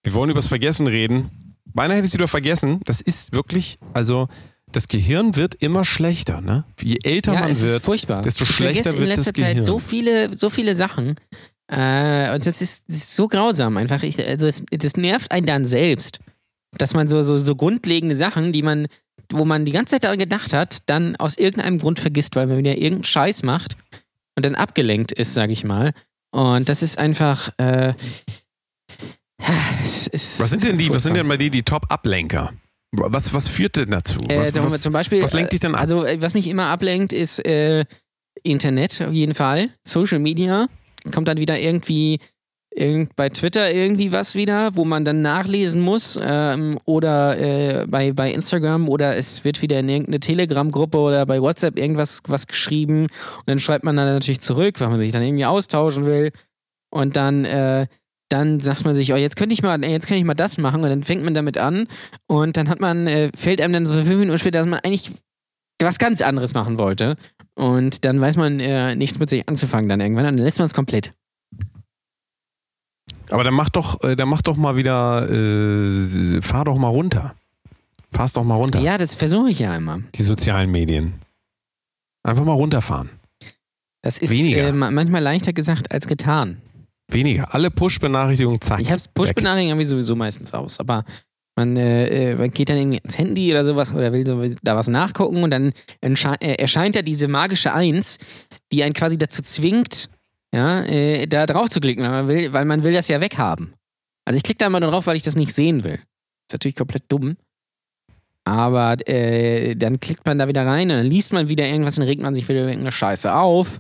[0.04, 1.56] Wir wollen übers Vergessen reden.
[1.64, 2.82] Beinahe hätte ich es wieder vergessen.
[2.84, 4.28] Das ist wirklich, also
[4.72, 6.66] das Gehirn wird immer schlechter, ne?
[6.82, 8.22] Je älter Ja, man es ist wird, furchtbar.
[8.22, 9.58] desto ich schlechter vergesse in wird das letzter Gehirn.
[9.58, 11.16] Zeit so viele, so viele Sachen.
[11.70, 14.04] Äh, und das ist, das ist so grausam einfach.
[14.04, 16.20] Ich, also es, das nervt einen dann selbst,
[16.78, 18.88] dass man so, so, so grundlegende Sachen, die man,
[19.32, 22.58] wo man die ganze Zeit daran gedacht hat, dann aus irgendeinem Grund vergisst, weil man
[22.58, 23.76] wieder irgendeinen Scheiß macht
[24.36, 25.94] und dann abgelenkt ist, sag ich mal.
[26.32, 27.94] Und das ist einfach, äh,
[29.84, 32.54] Es ist- Was sind es denn ist die, was sind denn bei dir die Top-Ablenker?
[32.92, 34.20] Was, was führt denn dazu?
[34.30, 35.82] Äh, was, wir was, zum Beispiel, was lenkt dich denn ab?
[35.82, 37.86] Also, äh, was mich immer ablenkt, ist äh,
[38.44, 39.70] Internet auf jeden Fall.
[39.86, 40.68] Social Media.
[41.14, 42.20] Kommt dann wieder irgendwie
[42.74, 46.18] irgend, bei Twitter irgendwie was wieder, wo man dann nachlesen muss.
[46.22, 51.42] Ähm, oder äh, bei, bei Instagram oder es wird wieder in irgendeine Telegram-Gruppe oder bei
[51.42, 53.04] WhatsApp irgendwas was geschrieben.
[53.04, 56.32] Und dann schreibt man dann natürlich zurück, weil man sich dann irgendwie austauschen will.
[56.90, 57.88] Und dann.
[58.30, 60.58] Äh, dann sagt man sich, oh, jetzt könnte ich mal, jetzt kann ich mal das
[60.58, 61.88] machen und dann fängt man damit an
[62.28, 65.12] und dann hat man, äh, fällt einem dann so fünf Minuten später, dass man eigentlich
[65.82, 67.16] was ganz anderes machen wollte.
[67.56, 70.26] Und dann weiß man äh, nichts mit sich anzufangen dann irgendwann.
[70.26, 71.12] Und dann lässt man es komplett.
[73.30, 77.36] Aber dann mach doch, äh, dann mach doch mal wieder, äh, fahr doch mal runter.
[78.12, 78.80] Fahr's doch mal runter.
[78.80, 80.00] Ja, das versuche ich ja immer.
[80.16, 81.14] Die sozialen Medien.
[82.24, 83.10] Einfach mal runterfahren.
[84.02, 86.62] Das ist äh, ma- manchmal leichter gesagt als getan.
[87.10, 87.54] Weniger.
[87.54, 88.82] Alle Push-Benachrichtigungen, zack.
[88.82, 91.06] Ich habe Push-Benachrichtigungen irgendwie sowieso meistens aus, aber
[91.58, 94.76] man, äh, äh, man geht dann irgendwie ins Handy oder sowas oder will so, da
[94.76, 98.20] was nachgucken und dann äh, erscheint ja diese magische Eins,
[98.72, 100.10] die einen quasi dazu zwingt,
[100.54, 103.74] ja, äh, da drauf zu klicken, weil man will, weil man will das ja weghaben.
[104.26, 106.00] Also ich klicke da mal drauf, weil ich das nicht sehen will.
[106.48, 107.38] Ist natürlich komplett dumm.
[108.46, 112.06] Aber äh, dann klickt man da wieder rein und dann liest man wieder irgendwas, dann
[112.06, 113.80] regt man sich wieder über irgendeine Scheiße auf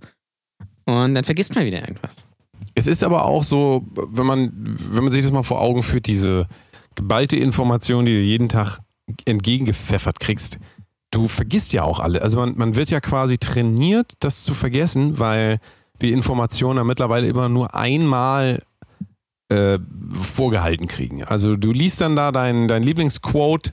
[0.85, 2.26] und dann vergisst man wieder irgendwas.
[2.75, 4.51] Es ist aber auch so, wenn man,
[4.91, 6.47] wenn man sich das mal vor Augen führt, diese
[6.95, 8.79] geballte Information, die du jeden Tag
[9.25, 10.59] entgegengepfeffert kriegst,
[11.11, 12.21] du vergisst ja auch alle.
[12.21, 15.59] Also man, man wird ja quasi trainiert, das zu vergessen, weil
[15.99, 18.61] wir Informationen ja mittlerweile immer nur einmal
[19.49, 19.79] äh,
[20.21, 21.23] vorgehalten kriegen.
[21.23, 23.71] Also du liest dann da dein, dein Lieblingsquote,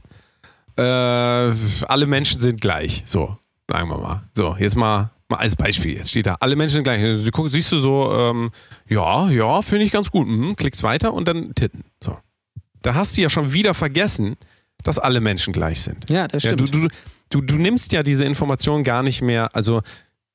[0.76, 3.02] äh, alle Menschen sind gleich.
[3.06, 3.36] So,
[3.68, 4.22] sagen wir mal.
[4.34, 5.96] So, jetzt mal, mal als Beispiel.
[5.96, 7.00] Jetzt steht da, alle Menschen sind gleich.
[7.00, 8.50] Du guckst, siehst du so, ähm,
[8.88, 10.26] ja, ja, finde ich ganz gut.
[10.26, 11.84] Mhm, klickst weiter und dann Titten.
[12.02, 12.18] So.
[12.82, 14.36] Da hast du ja schon wieder vergessen,
[14.82, 16.10] dass alle Menschen gleich sind.
[16.10, 16.74] Ja, das Ja, stimmt.
[16.74, 16.88] du, du,
[17.30, 19.80] du, du nimmst ja diese Information gar nicht mehr, also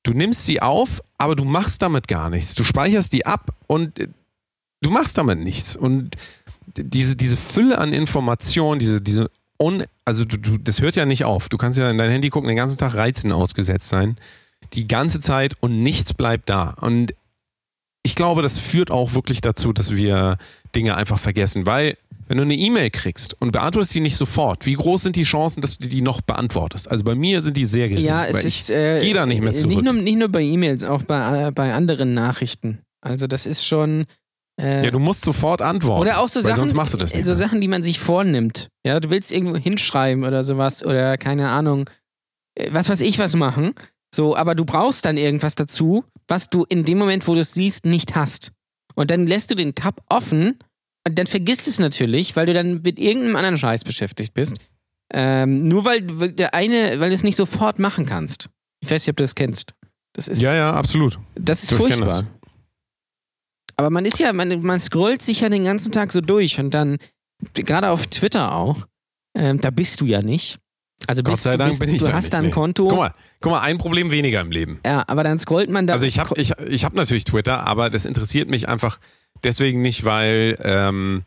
[0.04, 2.56] du nimmst sie auf, aber du machst damit gar nichts.
[2.56, 4.08] Du speicherst die ab und äh,
[4.82, 5.75] du machst damit nichts.
[5.75, 6.15] Und
[6.75, 9.30] diese, diese Fülle an Informationen, diese, diese
[9.62, 11.49] un, also du, du, das hört ja nicht auf.
[11.49, 14.15] Du kannst ja in dein Handy gucken, den ganzen Tag Reizen ausgesetzt sein.
[14.74, 16.76] Die ganze Zeit und nichts bleibt da.
[16.82, 17.13] Und
[18.04, 20.38] ich glaube, das führt auch wirklich dazu, dass wir
[20.76, 24.74] Dinge einfach vergessen, weil wenn du eine E-Mail kriegst und beantwortest die nicht sofort, wie
[24.76, 26.89] groß sind die Chancen, dass du die noch beantwortest?
[26.89, 28.06] Also bei mir sind die sehr gering.
[28.06, 28.69] Ja, es ist.
[28.69, 29.74] ich Äh, gehe da nicht mehr äh, zurück.
[29.74, 32.80] Nicht nur, nicht nur bei E-Mails, auch bei, äh, bei anderen Nachrichten.
[33.02, 34.06] Also, das ist schon.
[34.62, 36.02] Äh, ja, du musst sofort antworten.
[36.02, 37.26] oder auch so Sachen, sonst machst du das nicht.
[37.26, 37.36] so mehr.
[37.36, 38.67] Sachen, die man sich vornimmt.
[38.86, 41.89] Ja, du willst irgendwo hinschreiben oder sowas oder keine Ahnung,
[42.56, 43.74] äh, was weiß ich was machen.
[44.13, 47.54] So, aber du brauchst dann irgendwas dazu, was du in dem Moment, wo du es
[47.54, 48.52] siehst, nicht hast.
[48.95, 50.58] Und dann lässt du den Tab offen
[51.08, 54.58] und dann vergisst es natürlich, weil du dann mit irgendeinem anderen Scheiß beschäftigt bist.
[55.12, 58.50] Ähm, nur weil, der eine, weil du es nicht sofort machen kannst.
[58.82, 59.74] Ich weiß nicht, ob du das kennst.
[60.13, 61.19] Das ist, ja, ja, absolut.
[61.36, 62.08] das ist ich furchtbar.
[62.08, 62.26] das.
[63.78, 66.74] Aber man ist ja, man, man scrollt sich ja den ganzen Tag so durch und
[66.74, 66.98] dann,
[67.54, 68.86] gerade auf Twitter auch,
[69.38, 70.60] ähm, da bist du ja nicht.
[71.07, 72.51] Also Gott bist, sei du, Dank bist, bin ich du hast da ein.
[72.51, 72.88] Konto.
[72.88, 74.79] Guck mal, guck mal, ein Problem weniger im Leben.
[74.85, 75.93] Ja, aber dann scrollt man da.
[75.93, 78.99] Also ich habe ich, ich hab natürlich Twitter, aber das interessiert mich einfach
[79.43, 81.23] deswegen nicht, weil ähm,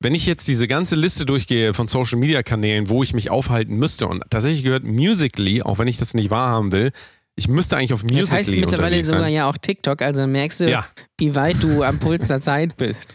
[0.00, 3.76] wenn ich jetzt diese ganze Liste durchgehe von Social Media Kanälen, wo ich mich aufhalten
[3.76, 6.90] müsste und tatsächlich gehört Musically, auch wenn ich das nicht wahrhaben will,
[7.36, 9.32] ich müsste eigentlich auf Musically das heißt mittlerweile sogar sein.
[9.32, 10.86] ja auch TikTok, also merkst du, Ja,
[11.18, 13.08] wie weit du am Puls der Zeit bist.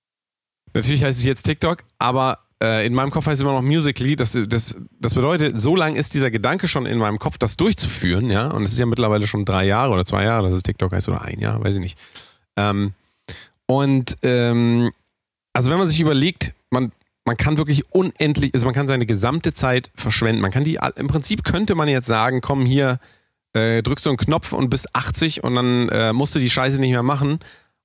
[0.74, 4.14] natürlich heißt es jetzt TikTok, aber äh, in meinem Kopf heißt es immer noch Musically.
[4.14, 8.30] Das, das, das bedeutet, so lange ist dieser Gedanke schon in meinem Kopf, das durchzuführen,
[8.30, 8.48] ja.
[8.48, 11.08] Und es ist ja mittlerweile schon drei Jahre oder zwei Jahre, dass es TikTok heißt
[11.08, 11.98] oder ein Jahr, weiß ich nicht.
[12.56, 12.94] Ähm,
[13.66, 14.92] und ähm,
[15.52, 16.92] also wenn man sich überlegt, man,
[17.24, 20.40] man kann wirklich unendlich, also man kann seine gesamte Zeit verschwenden.
[20.40, 23.00] Man kann die, im Prinzip könnte man jetzt sagen, komm hier,
[23.54, 26.80] äh, drückst du einen Knopf und bist 80 und dann äh, musst du die Scheiße
[26.80, 27.40] nicht mehr machen.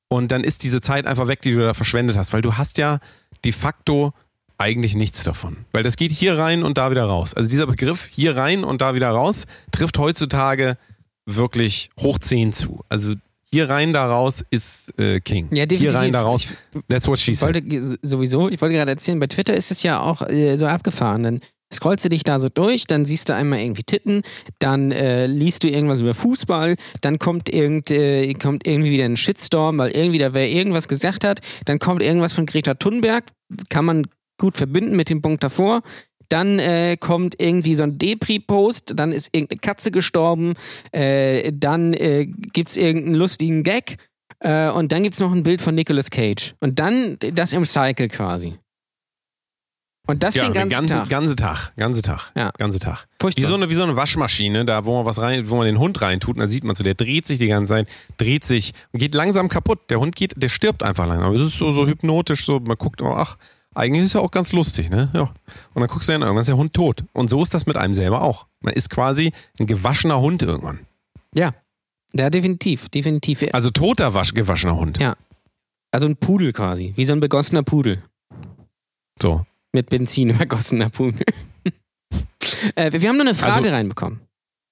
[0.08, 2.78] Und dann ist diese Zeit einfach weg, die du da verschwendet hast, weil du hast
[2.78, 3.00] ja
[3.44, 4.14] de facto
[4.58, 5.58] eigentlich nichts davon.
[5.72, 7.34] Weil das geht hier rein und da wieder raus.
[7.34, 10.78] Also dieser Begriff hier rein und da wieder raus trifft heutzutage
[11.26, 12.84] wirklich hoch 10 zu.
[12.90, 13.14] Also
[13.50, 15.48] hier rein, da raus ist äh, King.
[15.52, 15.92] Ja, definitiv.
[15.92, 16.48] Hier rein, da raus.
[16.90, 17.56] That's what she said.
[17.56, 21.24] wollte sowieso, ich wollte gerade erzählen, bei Twitter ist es ja auch äh, so abgefahren.
[21.24, 21.42] Dann
[21.74, 24.22] scrollst du dich da so durch, dann siehst du einmal irgendwie Titten,
[24.60, 29.18] dann äh, liest du irgendwas über Fußball, dann kommt, irgend, äh, kommt irgendwie wieder ein
[29.18, 33.26] Shitstorm, weil irgendwie da wer irgendwas gesagt hat, dann kommt irgendwas von Greta Thunberg,
[33.70, 35.82] kann man gut verbinden mit dem Punkt davor.
[36.30, 40.56] Dann äh, kommt irgendwie so ein Depri-Post, dann ist irgendeine Katze gestorben,
[40.92, 43.98] äh, dann äh, gibt es irgendeinen lustigen Gag
[44.40, 46.54] Äh, und dann gibt es noch ein Bild von Nicolas Cage.
[46.60, 48.60] Und dann das im Cycle quasi.
[50.06, 51.10] Und das Ja, den ganzen ganze, Tag.
[51.10, 52.52] ganze Tag, ganze Tag, Ja.
[52.58, 53.08] ganze Tag.
[53.20, 53.42] Furchtbar.
[53.42, 55.80] Wie so, eine, wie so eine Waschmaschine, da wo man was rein, wo man den
[55.80, 58.74] Hund reintut, und da sieht man so, der dreht sich die ganze Zeit, dreht sich
[58.94, 59.90] und geht langsam kaputt.
[59.90, 61.28] Der Hund geht, der stirbt einfach langsam.
[61.30, 63.38] Aber das ist so, so hypnotisch, so, man guckt, oh, ach,
[63.78, 65.10] eigentlich ist ja auch ganz lustig, ne?
[65.14, 65.22] Ja.
[65.74, 67.04] Und dann guckst du dann, irgendwann ist der Hund tot.
[67.14, 68.48] Und so ist das mit einem selber auch.
[68.62, 70.80] Man ist quasi ein gewaschener Hund irgendwann.
[71.34, 71.54] Ja.
[72.14, 72.90] Ja, definitiv.
[72.90, 73.44] Definitiv.
[73.54, 75.00] Also toter wasch, gewaschener Hund.
[75.00, 75.16] Ja.
[75.92, 76.94] Also ein Pudel quasi.
[76.96, 78.04] Wie so ein begossener Pudel.
[79.22, 79.46] So.
[79.74, 81.22] Mit Benzin übergossener Pudel.
[82.76, 84.22] äh, wir haben noch eine Frage Also- reinbekommen.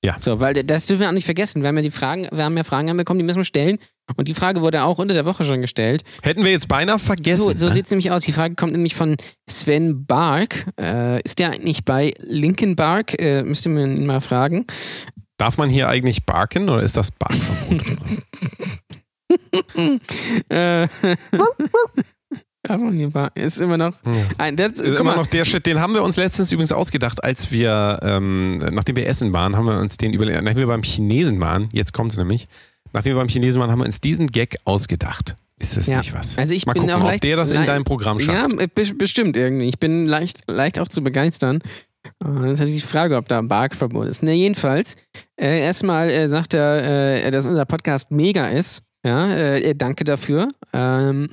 [0.04, 0.18] Ja.
[0.20, 1.64] So, weil das dürfen wir auch nicht vergessen.
[1.64, 3.80] Wir haben ja die Fragen, wir haben ja Fragen reinbekommen, die müssen wir stellen.
[4.16, 6.04] Und die Frage wurde auch unter der Woche schon gestellt.
[6.22, 7.42] Hätten wir jetzt beinahe vergessen.
[7.42, 7.72] So, so ne?
[7.72, 8.22] sieht es nämlich aus.
[8.24, 9.18] Die Frage kommt nämlich von
[9.50, 10.66] Sven Bark.
[10.80, 13.20] Äh, ist der eigentlich bei Linkin Bark?
[13.20, 14.66] Äh, müsste man ihn mal fragen.
[15.38, 17.84] Darf man hier eigentlich barken oder ist das Barkverbot?
[20.50, 20.88] Äh,
[22.64, 23.94] Darf man hier bar- ist immer noch.
[24.38, 26.72] Ein, das, Ist guck immer mal, noch der Shit, den haben wir uns letztens übrigens
[26.72, 30.68] ausgedacht, als wir, ähm, nachdem wir essen waren, haben wir uns den überlegt, nachdem wir
[30.68, 32.48] beim Chinesen waren, jetzt kommt es nämlich,
[32.96, 35.36] nachdem wir beim Chinesen waren, haben wir uns diesen Gag ausgedacht.
[35.60, 36.00] Ist das Ja.
[36.00, 36.38] nicht was?
[36.38, 38.52] Also ich Mal bin gucken, auch ob leicht- der das in deinem Programm schafft.
[38.52, 39.70] Ja, be bestimmt irgendwie.
[39.70, 41.58] Ich bin leicht, leicht auch zu begeistern.
[42.04, 44.22] Äh, Das ist natürlich die Frage, ob da ein Barkverbot ist.
[44.22, 44.96] Ne, jedenfalls,
[45.40, 48.82] äh, erstmal äh, sagt er, äh, dass unser Podcast mega ist.
[49.06, 50.48] Ja, äh, danke dafür.
[50.74, 51.30] Ähm,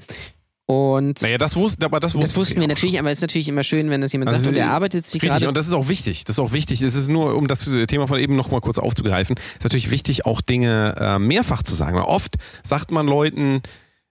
[0.66, 3.48] und Naja, das wussten, aber das wussten, das wussten wir natürlich, aber es ist natürlich
[3.48, 5.48] immer schön, wenn das jemand Also, sagt und der äh, arbeitet sich Richtig, gerade.
[5.48, 6.24] und das ist auch wichtig.
[6.24, 6.80] Das ist auch wichtig.
[6.82, 10.24] Es ist nur, um das Thema von eben noch mal kurz aufzugreifen, ist natürlich wichtig,
[10.24, 11.96] auch Dinge äh, mehrfach zu sagen.
[11.96, 13.62] Weil oft sagt man Leuten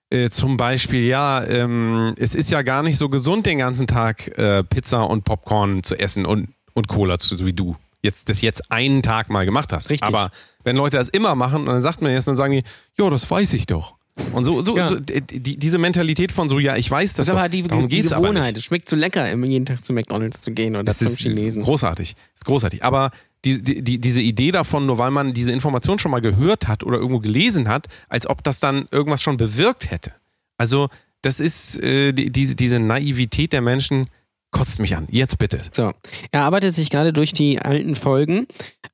[0.10, 4.28] äh, zum Beispiel, ja, ähm, es ist ja gar nicht so gesund, den ganzen Tag
[4.38, 8.42] äh, Pizza und Popcorn zu essen und, und Cola zu, so wie du jetzt das
[8.42, 9.90] jetzt einen Tag mal gemacht hast.
[9.90, 10.08] Richtig.
[10.08, 10.32] Aber
[10.64, 12.64] wenn Leute das immer machen, dann sagt man jetzt, dann sagen die,
[12.98, 13.96] ja, das weiß ich doch.
[14.34, 14.86] Und so, so, Ja.
[14.88, 17.64] so die, die, diese Mentalität von so, ja, ich weiß das, das ist aber die,
[17.64, 18.14] Darum die nicht.
[18.14, 18.58] Gewohnheit.
[18.58, 21.64] Es schmeckt so lecker, jeden Tag zu McDonalds zu gehen oder Das zum ist Chinesen.
[21.64, 22.16] großartig.
[22.34, 22.84] Ist großartig.
[22.84, 23.12] Aber
[23.46, 26.84] die, die, die, diese Idee davon, nur weil man diese Information schon mal gehört hat
[26.84, 30.12] oder irgendwo gelesen hat, als ob das dann irgendwas schon bewirkt hätte.
[30.58, 30.90] Also,
[31.22, 34.08] das ist äh, die, diese, diese Naivität der Menschen,
[34.52, 35.08] kotzt mich an.
[35.10, 35.62] Jetzt bitte.
[35.72, 35.94] So,
[36.32, 38.48] er arbeitet sich gerade durch die alten Folgen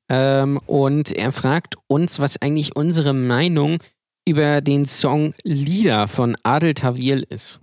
[0.08, 3.78] ähm, und er fragt uns, was eigentlich unsere Meinung
[4.28, 7.60] über den Song Lieder von Adel Tawil ist.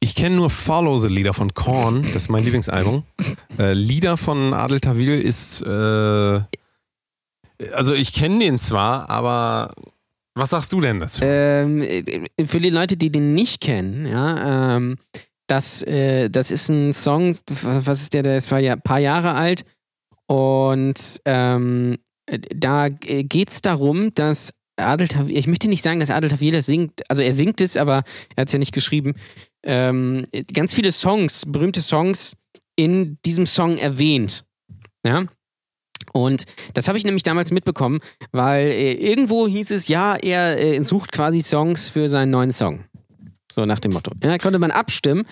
[0.00, 3.04] Ich kenne nur Follow the Leader von Korn, das ist mein Lieblingsalbum.
[3.58, 6.40] Äh, Lieder von Adel Tawil ist, äh,
[7.72, 9.72] also ich kenne den zwar, aber
[10.34, 11.22] was sagst du denn dazu?
[11.24, 14.98] Ähm, äh, für die Leute, die den nicht kennen, ja, ähm,
[15.48, 19.64] das, äh, das ist ein Song, was ist der, der ist ein paar Jahre alt
[20.26, 26.10] und ähm, äh, da geht es darum, dass Adel Tawil, ich möchte nicht sagen, dass
[26.10, 28.04] Adel Tawil das singt, also er singt es, aber
[28.36, 29.14] er hat es ja nicht geschrieben,
[29.64, 32.36] ähm, ganz viele Songs, berühmte Songs
[32.76, 34.44] in diesem Song erwähnt.
[35.04, 35.24] Ja.
[36.12, 38.00] Und das habe ich nämlich damals mitbekommen,
[38.32, 42.84] weil äh, irgendwo hieß es, ja, er äh, sucht quasi Songs für seinen neuen Song.
[43.58, 44.12] So nach dem Motto.
[44.22, 45.24] Ja, da konnte man abstimmen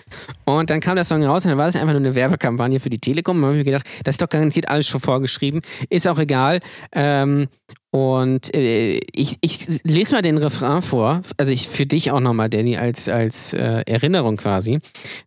[0.43, 2.89] und dann kam der Song raus und dann war es einfach nur eine Werbekampagne für
[2.89, 3.37] die Telekom.
[3.37, 5.61] Dann habe ich mir gedacht, das ist doch garantiert alles schon vorgeschrieben.
[5.89, 6.59] Ist auch egal.
[6.91, 7.47] Ähm,
[7.91, 11.21] und äh, ich, ich lese mal den Refrain vor.
[11.37, 14.81] Also ich, für dich auch nochmal, Danny, als, als äh, Erinnerung quasi.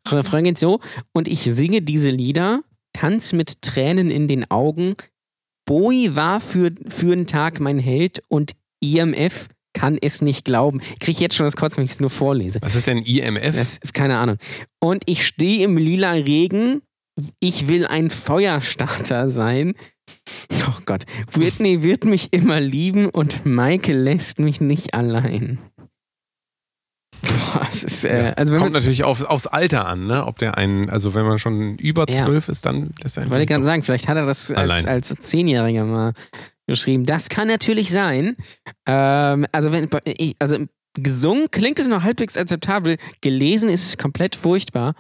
[0.07, 0.81] Refrain geht so.
[1.15, 2.61] Und ich singe diese Lieder,
[2.93, 4.95] tanz mit Tränen in den Augen.
[5.65, 10.81] Bowie war für, für einen Tag mein Held und IMF kann es nicht glauben.
[10.99, 12.59] Kriege ich jetzt schon das Kotzen, wenn ich es nur vorlese.
[12.63, 13.55] Was ist denn IMF?
[13.57, 14.37] Das, keine Ahnung.
[14.81, 16.83] Und ich stehe im lila Regen.
[17.41, 19.75] Ich will ein Feuerstarter sein.
[20.67, 21.05] Oh Gott.
[21.33, 25.59] Whitney wird mich immer lieben und Michael lässt mich nicht allein.
[27.23, 30.25] Boah, es ist, äh, also Kommt natürlich auf, aufs Alter an, ne?
[30.27, 32.25] Ob der einen, also wenn man schon über Ja.
[32.25, 34.87] zwölf ist, dann lässt er ich wollte einen gerade sagen, vielleicht hat er das als,
[34.87, 36.13] als Zehnjähriger mal
[36.71, 37.05] geschrieben.
[37.05, 38.37] Das kann natürlich sein.
[38.87, 39.89] Ähm, also, wenn,
[40.39, 44.95] also gesungen klingt es noch halbwegs akzeptabel, gelesen ist es komplett furchtbar.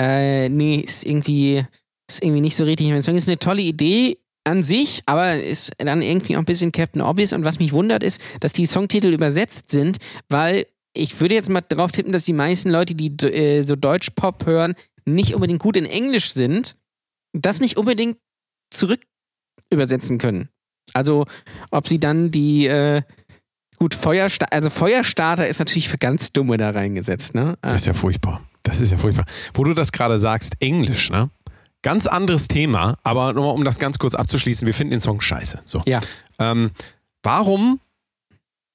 [0.00, 1.64] Äh, nee, ist irgendwie,
[2.08, 2.88] ist irgendwie nicht so richtig.
[3.02, 7.02] Song ist eine tolle Idee an sich, aber ist dann irgendwie auch ein bisschen Captain
[7.02, 7.32] Obvious.
[7.32, 11.60] Und was mich wundert, ist, dass die Songtitel übersetzt sind, weil ich würde jetzt mal
[11.60, 15.86] drauf tippen, dass die meisten Leute, die äh, so Deutsch-Pop hören, nicht unbedingt gut in
[15.86, 16.76] Englisch sind,
[17.32, 18.18] das nicht unbedingt
[18.70, 19.00] zurück
[19.70, 20.48] übersetzen können.
[20.94, 21.26] Also,
[21.70, 23.02] ob sie dann die, äh,
[23.78, 27.56] gut, Feuerstarter, also Feuerstarter ist natürlich für ganz Dumme da reingesetzt, ne?
[27.62, 28.40] Das ist ja furchtbar.
[28.62, 29.24] Das ist ja furchtbar.
[29.54, 31.30] Wo du das gerade sagst, Englisch, ne?
[31.82, 35.60] Ganz anderes Thema, aber nochmal, um das ganz kurz abzuschließen, wir finden den Song scheiße.
[35.64, 35.80] So.
[35.86, 36.00] Ja.
[36.40, 36.70] Ähm,
[37.22, 37.80] warum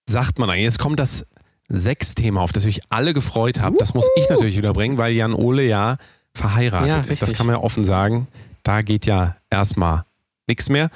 [0.08, 0.64] sagt man eigentlich?
[0.64, 1.26] Jetzt kommt das
[1.70, 3.76] Sexthema, auf das ich alle gefreut habe.
[3.78, 5.98] Das muss ich natürlich wieder bringen, weil Jan Ole ja
[6.34, 7.22] verheiratet Ja, ist.
[7.22, 8.28] Das kann man ja offen sagen.
[8.64, 10.06] Da geht ja erstmal
[10.48, 10.90] nichts mehr.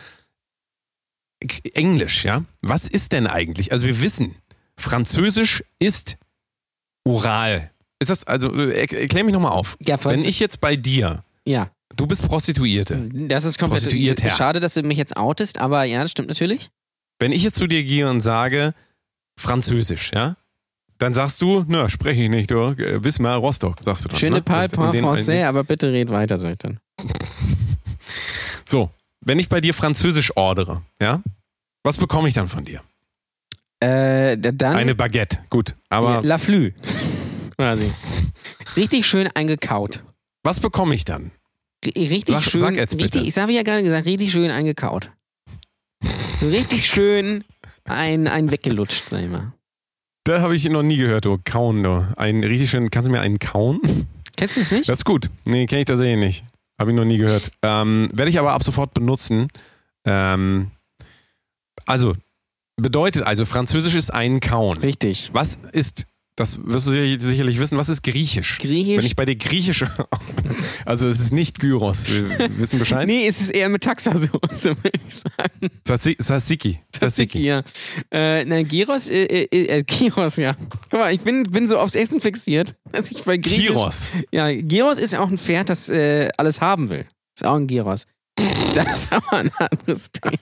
[1.74, 2.44] Englisch, ja?
[2.62, 3.72] Was ist denn eigentlich?
[3.72, 4.36] Also wir wissen,
[4.80, 6.18] Französisch ist
[7.06, 7.72] oral.
[8.00, 9.78] Ist das, also äh, erk- erklär mich nochmal auf.
[9.86, 14.30] Ja, Wenn ich jetzt bei dir, Ja, du bist Prostituierte, das ist komplett Prostituierter.
[14.32, 16.70] schade, dass du mich jetzt outest, aber ja, das stimmt natürlich.
[17.20, 18.74] wenn ich jetzt zu dir gehe und sage
[19.40, 20.36] Französisch, ja?
[21.00, 22.70] Dann sagst du, na, spreche ich nicht, du.
[22.72, 24.18] Äh, Wismar, Rostock, sagst du dann.
[24.18, 24.42] Schöne ne?
[24.42, 26.80] Den- français, aber bitte red weiter, sag ich dann.
[28.66, 28.90] So,
[29.28, 31.22] wenn ich bei dir Französisch ordere, ja?
[31.84, 32.82] Was bekomme ich dann von dir?
[33.80, 35.76] Äh, da- dann Eine Baguette, gut.
[35.90, 36.72] Aber La Flü.
[37.58, 38.28] Quasi.
[38.76, 40.04] Richtig schön eingekaut.
[40.44, 41.32] was bekomme ich dann?
[41.86, 42.60] Richtig Sag- schön.
[42.62, 43.16] sag jetzt bitte.
[43.20, 45.12] Richtig, ich habe ja gerade gesagt, richtig schön eingekaut.
[46.42, 47.44] Richtig schön
[47.86, 49.54] ein, ein weggelutscht, sag ich mal.
[50.24, 51.38] Da habe ich noch nie gehört, du.
[51.44, 52.06] Kauen, du.
[52.18, 53.80] Ein richtig schön, kannst du mir einen kauen?
[54.36, 54.90] Kennst du es nicht?
[54.90, 55.30] Das ist gut.
[55.46, 56.46] Nee, kenne ich tatsächlich nicht.
[56.80, 57.52] Habe ich noch nie gehört.
[57.64, 59.48] Ähm, Werde ich aber ab sofort benutzen.
[60.06, 60.72] Ähm,
[61.86, 62.14] also,
[62.76, 64.78] bedeutet also, Französisch ist ein Kauen.
[64.78, 65.30] Richtig.
[65.34, 68.60] Was ist, das wirst du sicher- sicherlich wissen, was ist Griechisch?
[68.60, 68.98] Griechisch.
[68.98, 69.84] Wenn ich bei dir Griechisch.
[70.86, 72.10] Also, es ist nicht Gyros.
[72.10, 73.08] Wir wissen Bescheid.
[73.08, 74.30] nee, es ist eher mit Taxasoße,
[74.84, 75.70] würde ich sagen.
[75.84, 76.24] Tzatziki.
[76.24, 76.80] Tzatziki.
[76.92, 77.64] Tzatziki, ja.
[78.12, 80.56] Äh, nein, Gyros, äh, äh, äh, Gyros, ja.
[80.90, 83.68] Guck mal, ich bin, bin so aufs Essen fixiert, dass ich bei Griechisch...
[83.68, 84.12] Gyros.
[84.32, 87.06] Ja, Gyros ist ja auch ein Pferd, das äh, alles haben will.
[87.36, 88.06] Ist auch ein Gyros.
[88.76, 90.38] Das ist aber ein anderes Thema.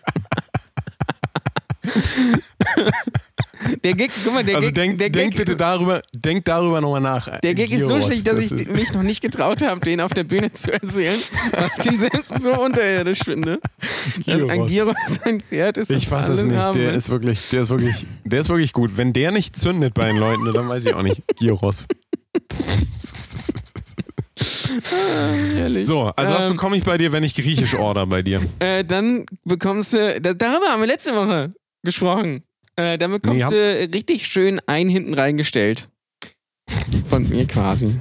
[3.83, 7.01] Der Gag, guck mal, der Also Gag, denk, der denk bitte darüber, denk darüber nochmal
[7.01, 7.39] nach.
[7.39, 10.13] der Gag ist so schlecht, dass das ich mich noch nicht getraut habe, den auf
[10.13, 11.17] der Bühne zu erzählen,
[11.51, 13.59] weil ich den selbst so unterirdisch finde.
[14.25, 14.71] Dass ein Gyros.
[14.71, 16.55] Gyros ein Pferd ist, Ich fasse es nicht.
[16.57, 16.95] haben Der will.
[16.97, 18.91] ist wirklich, der ist wirklich, der ist wirklich gut.
[18.97, 21.21] Wenn der nicht zündet bei den Leuten, dann weiß ich auch nicht.
[21.39, 21.85] Gyros.
[25.55, 25.87] Herrlich.
[25.87, 28.41] So, also was Ähm, bekomme ich bei dir, wenn ich Griechisch order bei dir?
[28.59, 32.43] Äh, dann bekommst du, da, darüber haben wir letzte Woche gesprochen.
[32.77, 35.89] Äh, dann bekommst Nee, du richtig schön einen hinten reingestellt.
[37.09, 37.99] Von mir quasi.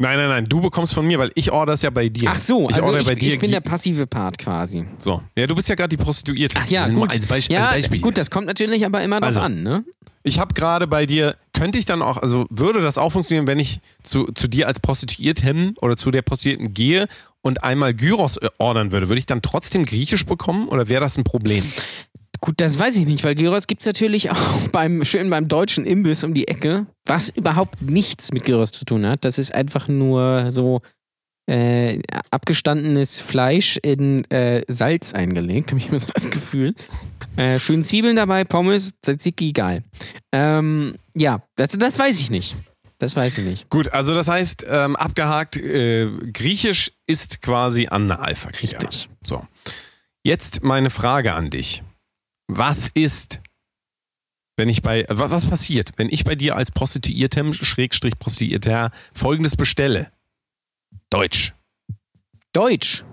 [0.00, 0.44] Nein, nein, nein.
[0.44, 2.30] Du bekommst von mir, weil ich order es ja bei dir.
[2.32, 3.32] Ach so, ich also ich, bei dir.
[3.32, 4.84] ich bin der passive Part quasi.
[4.98, 5.22] so.
[5.36, 6.56] Ja, du bist ja gerade die Prostituierte.
[6.62, 7.10] Ach ja, gut.
[7.10, 8.00] Als, Beisp ja, als Beispiel.
[8.00, 9.40] gut, das kommt natürlich aber immer drauf Also.
[9.40, 9.84] an, ne?
[10.22, 13.58] Ich habe gerade bei dir, könnte ich dann auch, also würde das auch funktionieren, wenn
[13.58, 17.08] ich zu, zu dir als Prostituierten oder zu der Prostituierten gehe
[17.42, 21.16] und einmal Gyros äh, ordern würde, würde ich dann trotzdem Griechisch bekommen oder wäre das
[21.16, 21.64] ein Problem?
[22.40, 25.84] Gut, das weiß ich nicht, weil Gyros gibt es natürlich auch beim, schön beim deutschen
[25.84, 29.24] Imbiss um die Ecke, was überhaupt nichts mit Gyros zu tun hat.
[29.24, 30.80] Das ist einfach nur so
[31.48, 36.74] äh, abgestandenes Fleisch in äh, Salz eingelegt, habe ich immer so das Gefühl.
[37.36, 39.82] Äh, schön Zwiebeln dabei, Pommes, Tzatziki, geil.
[40.32, 42.54] Ähm, ja, das, das weiß ich nicht.
[42.98, 43.68] Das weiß ich nicht.
[43.70, 48.80] Gut, also das heißt, ähm, abgehakt, äh, Griechisch ist quasi Analverkehr.
[48.82, 49.08] Richtig.
[49.22, 49.46] So.
[50.24, 51.82] Jetzt meine Frage an dich.
[52.48, 53.40] Was ist,
[54.56, 59.54] wenn ich bei, was, was passiert, wenn ich bei dir als Prostituiertem, Schrägstrich Prostituierter, folgendes
[59.54, 60.10] bestelle?
[61.10, 61.54] Deutsch.
[62.52, 63.04] Deutsch.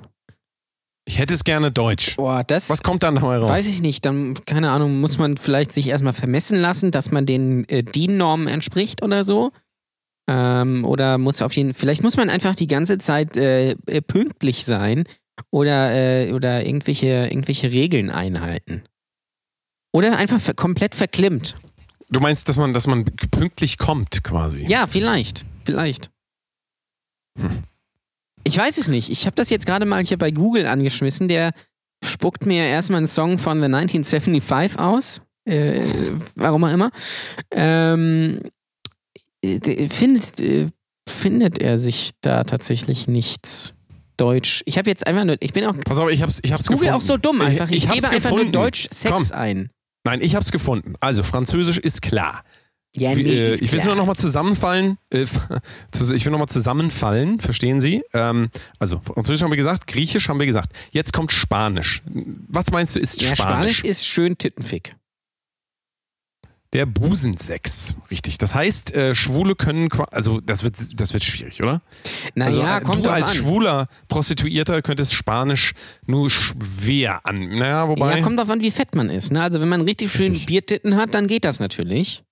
[1.08, 2.16] Ich hätte es gerne Deutsch.
[2.16, 3.50] Boah, das Was kommt dann dabei raus?
[3.50, 4.04] weiß ich nicht.
[4.06, 8.48] Dann, keine Ahnung, muss man vielleicht sich erstmal vermessen lassen, dass man den äh, DIN-Normen
[8.48, 9.52] entspricht oder so.
[10.28, 14.66] Ähm, oder muss auf jeden vielleicht muss man einfach die ganze Zeit äh, äh, pünktlich
[14.66, 15.04] sein
[15.52, 18.84] oder, äh, oder irgendwelche, irgendwelche Regeln einhalten.
[19.94, 21.56] Oder einfach ver komplett verklimmt.
[22.10, 24.66] Du meinst, dass man, dass man pünktlich kommt, quasi.
[24.66, 25.46] Ja, vielleicht.
[25.64, 26.12] Vielleicht.
[28.44, 29.10] Ich weiß es nicht.
[29.10, 31.28] Ich habe das jetzt gerade mal hier bei Google angeschmissen.
[31.28, 31.52] Der
[32.04, 35.22] spuckt mir erstmal einen Song von The 1975 aus.
[35.46, 35.82] Äh,
[36.36, 36.92] warum auch immer.
[37.52, 38.50] Ähm, äh,
[39.90, 40.68] findet, äh,
[41.08, 43.74] findet er sich da tatsächlich nichts
[44.18, 44.64] Deutsch.
[44.66, 46.86] Ich habe jetzt einfach nur, ich bin auch, Pass auf, ich hab's, ich hab's Google
[46.88, 46.96] gefunden.
[47.04, 47.70] auch so dumm einfach.
[47.70, 48.52] Ich, Ich hab's gebe einfach gefunden.
[48.52, 49.38] nur Deutsch Sex Komm.
[49.38, 49.70] ein.
[50.06, 50.94] Nein, ich hab's gefunden.
[51.00, 52.44] Also, Französisch ist klar.
[52.96, 54.98] Ja, Wie, äh, ist ich will es nur nochmal zusammenfallen.
[55.12, 55.26] Äh,
[56.14, 58.04] ich will nochmal zusammenfallen, verstehen Sie?
[58.14, 60.72] Ähm, also, Französisch haben wir gesagt, Griechisch haben wir gesagt.
[60.92, 62.02] Jetzt kommt Spanisch.
[62.48, 63.80] Was meinst du, ist ja, Spanisch?
[63.80, 64.96] Spanisch ist schön Tittenfick.
[66.76, 68.38] Der Busensex, richtig.
[68.38, 71.82] Das heißt, äh, Schwule können, also das wird, das wird schwierig, oder?
[72.34, 73.36] Naja, also, äh, kommt du als an.
[73.36, 75.74] schwuler Prostituierter könntest Spanisch
[76.06, 77.36] nur schwer an.
[77.56, 78.18] Naja, wobei.
[78.18, 79.32] Ja, kommt drauf an, wie fett man ist.
[79.32, 79.42] Ne?
[79.42, 80.48] Also wenn man richtig schön Richtig.
[80.48, 82.26] Biertitten hat, dann geht das natürlich.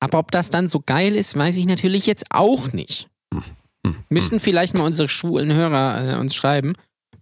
[0.00, 3.08] Aber ob das dann so geil ist, weiß ich natürlich jetzt auch nicht.
[3.32, 3.94] Hm.
[4.08, 6.72] Müssten vielleicht mal unsere schwulen Hörer äh, uns schreiben.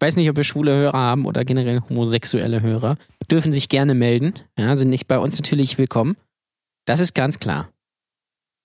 [0.01, 2.97] weiß nicht, ob wir schwule Hörer haben oder generell homosexuelle Hörer.
[3.31, 4.33] Dürfen sich gerne melden.
[4.59, 6.17] Ja, sind nicht bei uns natürlich willkommen.
[6.87, 7.71] Das ist ganz klar.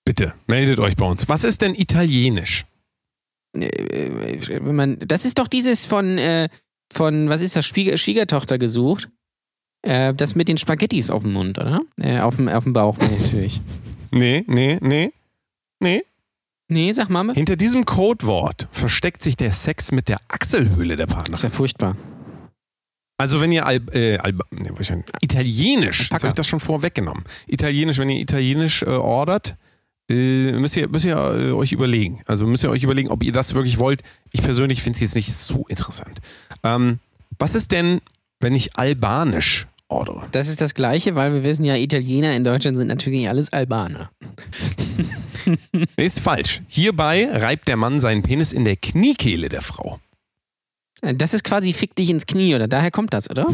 [0.04, 1.28] Bitte, meldet euch bei uns.
[1.28, 2.64] Was ist denn Italienisch?
[3.56, 6.48] Äh, wenn man, das ist doch dieses von, äh,
[6.92, 9.10] von was ist das, Schwieger, Schwiegertochter gesucht.
[9.82, 11.80] Äh, das mit den Spaghettis auf dem Mund, oder?
[12.00, 13.60] Äh, auf, dem, auf dem Bauch natürlich.
[14.10, 15.12] Nee, nee, nee.
[15.80, 16.02] Nee.
[16.70, 17.32] Nee, sag Mama.
[17.34, 21.34] Hinter diesem Codewort versteckt sich der Sex mit der Achselhöhle der Das Partnerin.
[21.34, 21.96] ist ja furchtbar.
[23.18, 24.70] Also wenn ihr Al äh, Al nee?
[25.20, 27.24] Italienisch, habe ich das schon vorweggenommen.
[27.48, 29.56] Italienisch, wenn ihr Italienisch äh, ordert,
[30.08, 32.22] äh, müsst ihr, müsst ihr äh, euch überlegen.
[32.26, 34.02] Also müsst ihr euch überlegen, ob ihr das wirklich wollt.
[34.32, 36.20] Ich persönlich finde es jetzt nicht so interessant.
[36.62, 37.00] Ähm,
[37.38, 38.00] was ist denn,
[38.40, 40.28] wenn ich Albanisch ordere?
[40.30, 44.10] Das ist das Gleiche, weil wir wissen ja, Italiener in Deutschland sind natürlich alles Albaner.
[45.96, 46.60] Ist falsch.
[46.68, 49.98] Hierbei reibt der Mann seinen Penis in der Kniekehle der Frau.
[51.02, 52.66] Äh, Das ist quasi fick dich ins Knie, oder?
[52.66, 53.46] Daher kommt das, oder?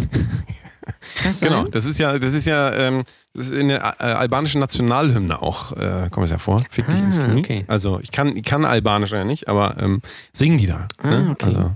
[1.00, 1.34] Sein?
[1.40, 5.40] Genau, das ist ja, das ist ja, ähm, das ist in der äh, albanischen Nationalhymne
[5.40, 6.62] auch, äh, kommt es ja vor.
[6.68, 7.38] Fick dich Ah, ins Knie.
[7.40, 7.64] okay.
[7.68, 10.86] Also ich kann, ich kann Albanisch ja nicht, aber ähm, singen die da.
[10.98, 11.28] Ah, ne?
[11.30, 11.46] okay.
[11.46, 11.74] also,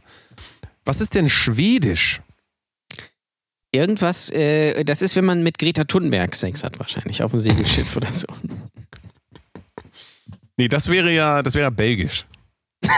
[0.85, 2.21] was ist denn Schwedisch?
[3.73, 7.97] Irgendwas, äh, das ist, wenn man mit Greta Thunberg Sex hat, wahrscheinlich, auf dem Segelschiff
[7.97, 8.27] oder so.
[10.59, 12.27] Nee, das wäre ja, das wäre Belgisch.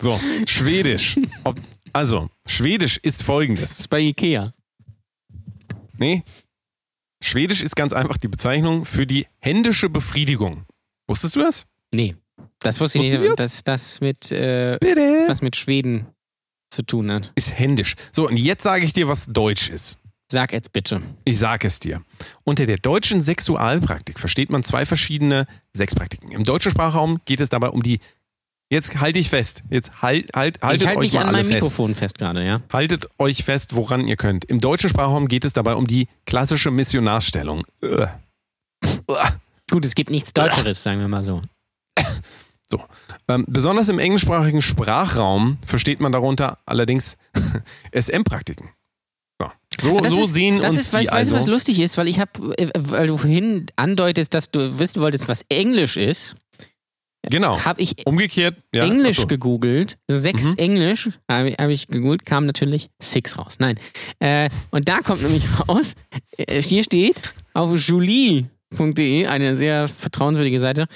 [0.00, 1.16] so, Schwedisch.
[1.44, 1.60] Ob,
[1.92, 3.78] also, Schwedisch ist Das folgendes.
[3.80, 4.52] ist bei Ikea.
[5.96, 6.22] Nee.
[7.22, 10.66] Schwedisch ist ganz einfach die Bezeichnung für die händische Befriedigung.
[11.08, 11.66] Wusstest du das?
[11.92, 12.16] Nee.
[12.58, 13.36] Das wusste ich nicht, das?
[13.36, 14.78] dass das mit, äh,
[15.28, 16.06] was mit Schweden
[16.70, 17.32] zu tun hat.
[17.34, 17.94] Ist händisch.
[18.12, 20.00] So, und jetzt sage ich dir, was Deutsch ist.
[20.30, 21.02] Sag jetzt bitte.
[21.24, 22.02] Ich sage es dir.
[22.44, 25.46] Unter der deutschen Sexualpraktik versteht man zwei verschiedene
[25.76, 26.32] Sexpraktiken.
[26.32, 28.00] Im deutschen Sprachraum geht es dabei um die.
[28.70, 29.62] Jetzt halte ich fest.
[29.70, 31.62] Jetzt halt, halt, ich haltet halte euch mich mal an meinem fest.
[31.62, 32.62] Mikrofon fest gerade, ja.
[32.72, 34.46] Haltet euch fest, woran ihr könnt.
[34.46, 37.62] Im deutschen Sprachraum geht es dabei um die klassische Missionarstellung.
[37.84, 38.08] Ugh.
[39.70, 41.42] Gut, es gibt nichts Deutscheres, sagen wir mal so.
[42.66, 42.82] So.
[43.28, 47.18] Ähm, besonders im englischsprachigen Sprachraum versteht man darunter allerdings
[47.92, 48.70] SM-Praktiken.
[49.84, 51.36] So, so, Das so ist, sehen das uns ist, die weißt, weißt du, also.
[51.36, 51.96] was lustig ist?
[51.96, 52.30] Weil ich habe,
[52.76, 56.36] weil du vorhin andeutest, dass du wissen wolltest, was Englisch ist,
[57.30, 57.58] genau.
[57.64, 58.56] habe ich Umgekehrt.
[58.74, 59.26] Ja, Englisch achso.
[59.26, 59.96] gegoogelt.
[60.10, 60.54] Sechs Mhm.
[60.58, 63.56] Englisch habe ich, hab ich gegoogelt, kam natürlich Six raus.
[63.58, 63.78] Nein.
[64.18, 65.94] Äh, und da kommt nämlich raus,
[66.36, 70.86] äh, hier steht auf julie.de, eine sehr vertrauenswürdige Seite,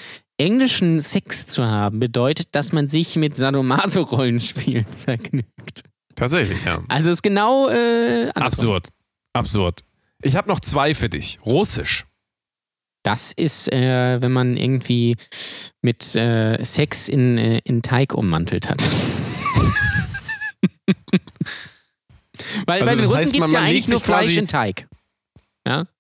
[0.41, 5.83] englischen Sex zu haben bedeutet, dass man sich mit Sadomaso-Rollenspielen vergnügt.
[6.19, 6.83] Tatsächlich, ja.
[6.89, 8.29] Also ist genau äh.
[8.35, 8.89] Absurd.
[9.33, 9.85] Absurd.
[10.21, 11.39] Ich habe noch zwei für dich.
[11.47, 12.05] Russisch.
[13.05, 15.15] Das ist, äh, wenn man irgendwie
[15.81, 18.83] mit äh, Sex in, äh, in Teig ummantelt hat.
[22.67, 24.89] Weil Also bei den Russen gibt es ja eigentlich nur Fleisch in Teig.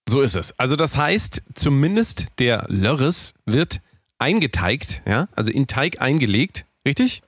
[0.08, 0.58] So ist es.
[0.58, 3.80] Also das heißt, zumindest der Lörres wird
[4.16, 7.22] eingeteigt, ja, also in Teig eingelegt, richtig?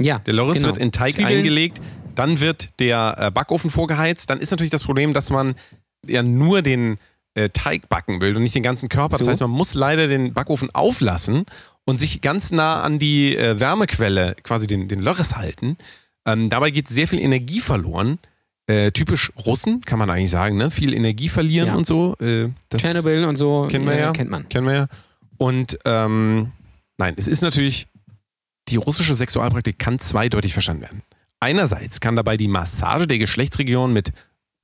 [0.00, 0.68] Ja, Der Lörres genau.
[0.68, 1.38] wird in Teig Zwiebeln.
[1.38, 1.80] eingelegt,
[2.14, 4.30] dann wird der äh, Backofen vorgeheizt.
[4.30, 5.54] Dann ist natürlich das Problem, dass man
[6.06, 6.98] ja nur den
[7.34, 9.16] äh, Teig backen will und nicht den ganzen Körper.
[9.16, 9.30] Das So.
[9.30, 11.44] heißt, man muss leider den Backofen auflassen
[11.84, 15.76] und sich ganz nah an die äh, Wärmequelle, quasi den, den Lörres halten.
[16.26, 18.18] Ähm, dabei geht sehr viel Energie verloren.
[18.66, 20.70] Äh, typisch Russen, kann man eigentlich sagen, ne?
[20.70, 21.74] Viel Energie verlieren Ja.
[21.74, 22.14] und so.
[22.20, 24.12] Äh, Tschernobyl und so kennen wir ja.
[24.12, 24.48] kennt man.
[24.48, 24.86] Kennen wir ja.
[25.38, 26.52] Und ähm,
[26.98, 27.88] nein, es ist natürlich,
[28.68, 31.02] die russische Sexualpraktik kann zweideutig verstanden werden.
[31.40, 34.12] Einerseits kann dabei die Massage der Geschlechtsregion mit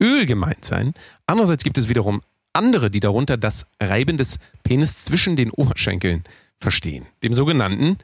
[0.01, 0.93] Öl gemeint sein.
[1.25, 2.21] Andererseits gibt es wiederum
[2.53, 6.23] andere, die darunter das Reiben des Penis zwischen den Oberschenkeln
[6.59, 7.05] verstehen.
[7.23, 7.97] Dem sogenannten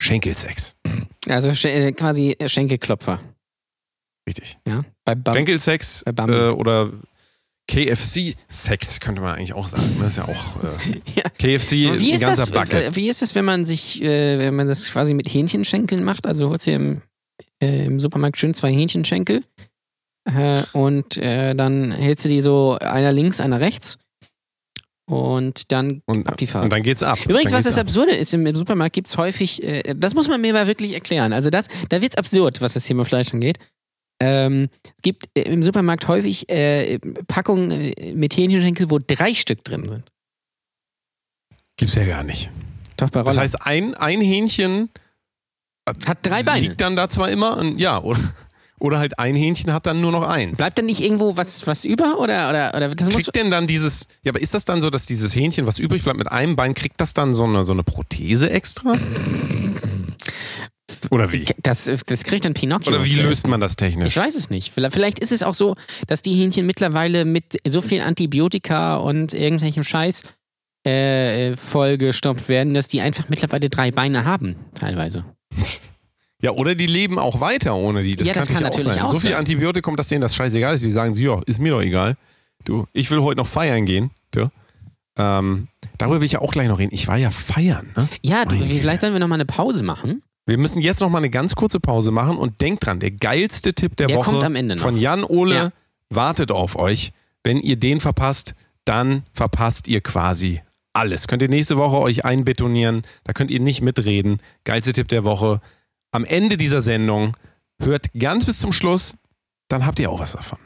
[0.00, 0.74] Schenkelsex.
[1.28, 3.18] Also äh, quasi Schenkelklopfer.
[4.28, 4.58] Richtig.
[4.66, 4.84] Ja?
[5.04, 6.90] Bei Bam Schenkelsex bei äh, oder
[7.68, 9.96] KFC-Sex könnte man eigentlich auch sagen.
[10.00, 11.24] Das ist ja auch äh, Ja.
[11.30, 12.94] KFC wie ein ist, ganzer das, Backe.
[12.94, 16.26] wie ist es, wenn man sich, äh, wenn man das quasi mit Hähnchenschenkeln macht?
[16.26, 17.02] Also holst du im,
[17.64, 19.42] äh, im Supermarkt schön zwei Hähnchenschenkel
[20.24, 23.98] äh, und äh, dann hältst du die so einer links, einer rechts
[25.06, 26.64] und dann Und, ab die Fahrt.
[26.64, 27.18] und dann geht's ab.
[27.28, 27.86] Übrigens, dann was das ab.
[27.86, 30.94] Absurde ist, im, im Supermarkt gibt es häufig, äh, das muss man mir mal wirklich
[30.94, 31.32] erklären.
[31.32, 33.58] Also das, da wird es absurd, was das Thema Fleisch angeht.
[34.20, 39.88] Ähm, es gibt äh, im Supermarkt häufig äh, Packungen mit Hähnchenschenkel, wo drei Stück drin
[39.88, 40.04] sind.
[41.76, 42.50] Gibt's ja gar nicht.
[42.96, 44.88] Doch, bei Das heißt, ein, ein Hähnchen
[45.86, 46.68] Hat drei Beine.
[46.68, 48.20] liegt dann da zwar immer und ja, oder,
[48.80, 50.58] oder halt ein Hähnchen hat dann nur noch eins.
[50.58, 52.18] Bleibt dann nicht irgendwo was, was über?
[52.18, 53.14] Oder, oder, oder das muss.
[53.14, 56.02] kriegt denn dann dieses, ja, aber ist das dann so, dass dieses Hähnchen, was übrig
[56.02, 58.94] bleibt mit einem Bein, kriegt das dann so eine, so eine Prothese extra?
[61.10, 61.44] Oder wie?
[61.62, 62.94] Das, das kriegt dann Pinocchio.
[62.94, 64.08] Oder wie löst man das technisch?
[64.08, 64.72] Ich weiß es nicht.
[64.72, 65.76] Vielleicht vielleicht ist es auch so,
[66.06, 70.22] dass die Hähnchen mittlerweile mit so viel Antibiotika und irgendwelchem Scheiß
[70.84, 75.24] äh, vollgestopft werden, dass die einfach mittlerweile drei Beine haben, teilweise.
[76.42, 78.16] Ja, oder die leben auch weiter ohne die.
[78.16, 79.02] Das Ja, das kann, kann natürlich auch sein.
[79.04, 79.38] auch so viel sein.
[79.38, 80.84] Antibiotikum, dass denen das scheißegal ist.
[80.84, 82.18] Die sagen, sie, ja, ist mir doch egal.
[82.64, 84.10] Du, ich will heute noch feiern gehen.
[84.30, 84.50] Du.
[85.16, 86.92] Ähm, darüber will ich ja auch gleich noch reden.
[86.92, 87.88] Ich war ja feiern.
[87.96, 88.08] Ne?
[88.20, 90.22] Ja, du, vielleicht sollen wir noch mal eine Pause machen.
[90.44, 93.72] Wir müssen jetzt noch mal eine ganz kurze Pause machen und denkt dran, der geilste
[93.72, 94.82] Tipp der, Der Woche kommt am Ende noch.
[94.82, 95.70] von Jan Ole Ja.
[96.10, 97.12] wartet auf euch.
[97.42, 100.60] Wenn ihr den verpasst, dann verpasst ihr quasi
[100.94, 101.26] alles.
[101.28, 104.40] Könnt ihr nächste Woche euch einbetonieren, da könnt ihr nicht mitreden.
[104.64, 105.60] Geilste Tipp der Woche.
[106.12, 107.32] Am Ende dieser Sendung
[107.82, 109.16] hört ganz bis zum Schluss,
[109.68, 110.58] dann habt ihr auch was davon.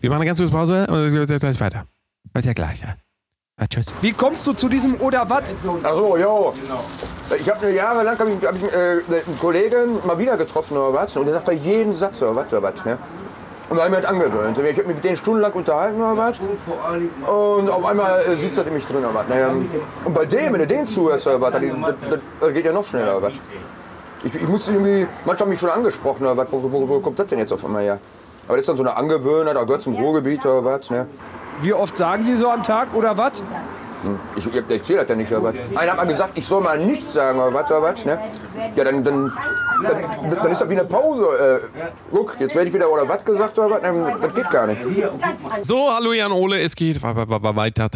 [0.00, 1.86] Wir machen eine ganz kurze Pause und es geht gleich weiter.
[2.34, 2.96] Weiter gleich, ja.
[3.60, 3.86] ja tschüss.
[4.02, 5.54] Wie kommst du zu diesem oder was?
[5.82, 6.52] Achso, jo.
[7.38, 11.16] Ich habe jahrelang hab ich, hab ich äh, einen Kollegen mal wieder getroffen oder was.
[11.16, 12.84] Und der sagt bei jedem Satz oder was oder was.
[12.84, 12.98] Ne?
[13.68, 14.58] Und da habe ich mir halt angewöhnt.
[14.58, 16.38] Ich habe mich mit denen stundenlang unterhalten oder was.
[16.38, 19.26] Und auf einmal äh, sitzt das in mich drin oder was.
[19.28, 19.66] Ne?
[20.04, 21.62] Und bei dem, wenn du den zuhörst oder was, das,
[22.10, 23.32] das, das geht ja noch schneller oder was.
[24.22, 26.52] Ich, ich musste irgendwie, manche haben mich schon angesprochen oder was.
[26.52, 27.98] Wo, wo, wo kommt das denn jetzt auf einmal her?
[28.46, 30.88] Aber das ist dann so eine Angewohnheit, da gehört zum Ruhrgebiet oder was.
[30.88, 31.06] Ne?
[31.60, 33.42] Wie oft sagen Sie so am Tag oder was?
[34.36, 35.76] Ich, ich, ich das ja nicht, aber was.
[35.76, 38.18] Einer hat mal gesagt, ich soll mal nichts sagen, oder was, oder was, ne?
[38.74, 39.32] Ja, dann, dann,
[39.82, 41.60] dann, dann ist das wie eine Pause.
[41.72, 44.16] Äh, guck, jetzt werde ich wieder, oder was gesagt, oder was, ne?
[44.20, 44.80] das geht gar nicht.
[45.62, 47.88] So, hallo Jan Ole, es geht weiter.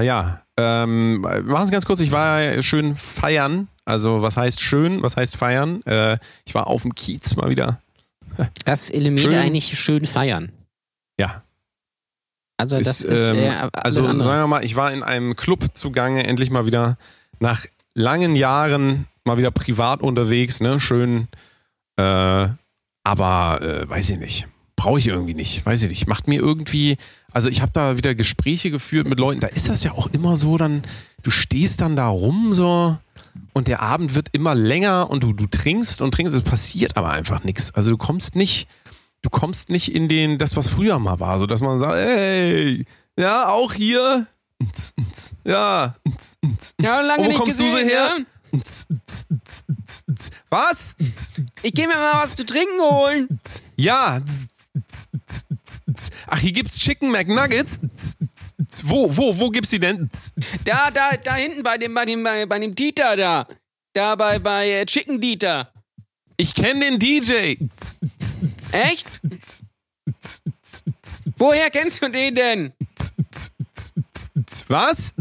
[0.00, 0.42] Ja,
[0.86, 3.68] machen Sie ganz kurz, ich war schön feiern.
[3.84, 5.82] Also, was heißt schön, was heißt feiern?
[6.44, 7.80] Ich war auf dem Kiez mal wieder.
[8.64, 9.34] Das Element schön.
[9.34, 10.52] eigentlich schön feiern.
[11.18, 11.42] Ja,
[12.58, 14.36] also das ist, ist, ähm, äh, also sagen andere.
[14.36, 16.98] wir mal, ich war in einem Club zugange, endlich mal wieder
[17.38, 21.28] nach langen Jahren mal wieder privat unterwegs, ne, schön,
[21.96, 22.48] äh,
[23.04, 26.96] aber äh, weiß ich nicht, brauche ich irgendwie nicht, weiß ich nicht, macht mir irgendwie,
[27.30, 30.34] also ich habe da wieder Gespräche geführt mit Leuten, da ist das ja auch immer
[30.34, 30.82] so, dann,
[31.22, 32.98] du stehst dann da rum so
[33.52, 37.10] und der Abend wird immer länger und du, du trinkst und trinkst, es passiert aber
[37.10, 38.66] einfach nichts, also du kommst nicht
[39.22, 42.84] du kommst nicht in den, das was früher mal war, so dass man sagt, ey,
[43.18, 44.26] ja, auch hier,
[45.44, 45.94] ja,
[46.80, 48.18] Ja, lange oh, wo kommst du so gesehen, her?
[48.18, 48.26] ne?
[50.48, 50.96] Was?
[51.62, 53.40] Ich gehe mir mal was zu trinken holen.
[53.76, 54.20] Ja.
[56.26, 57.80] Ach, hier gibt's Chicken McNuggets.
[58.84, 60.08] Wo, wo, wo gibt's die denn?
[60.64, 63.46] Da, da, da hinten bei dem, bei dem, bei, bei dem Dieter da.
[63.92, 65.70] Da bei, bei äh, Chicken Dieter.
[66.40, 67.56] Ich kenne den DJ.
[68.70, 69.20] Echt?
[71.36, 72.72] Woher kennst du den denn?
[74.68, 75.14] Was?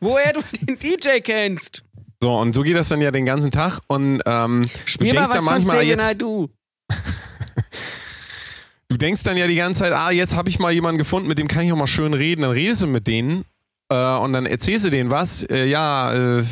[0.00, 1.84] Woher du den DJ kennst?
[2.22, 3.80] So, und so geht das dann ja den ganzen Tag.
[3.86, 6.48] Und ähm, du Spiel mal denkst ja was von manchmal Xavier jetzt, Naidoo.
[8.88, 11.38] du denkst dann ja die ganze Zeit, ah, jetzt habe ich mal jemanden gefunden, mit
[11.38, 12.42] dem kann ich auch mal schön reden.
[12.42, 13.44] Dann redest du mit denen
[13.90, 15.42] äh, und dann erzählst du denen was.
[15.42, 16.44] Äh, ja, äh,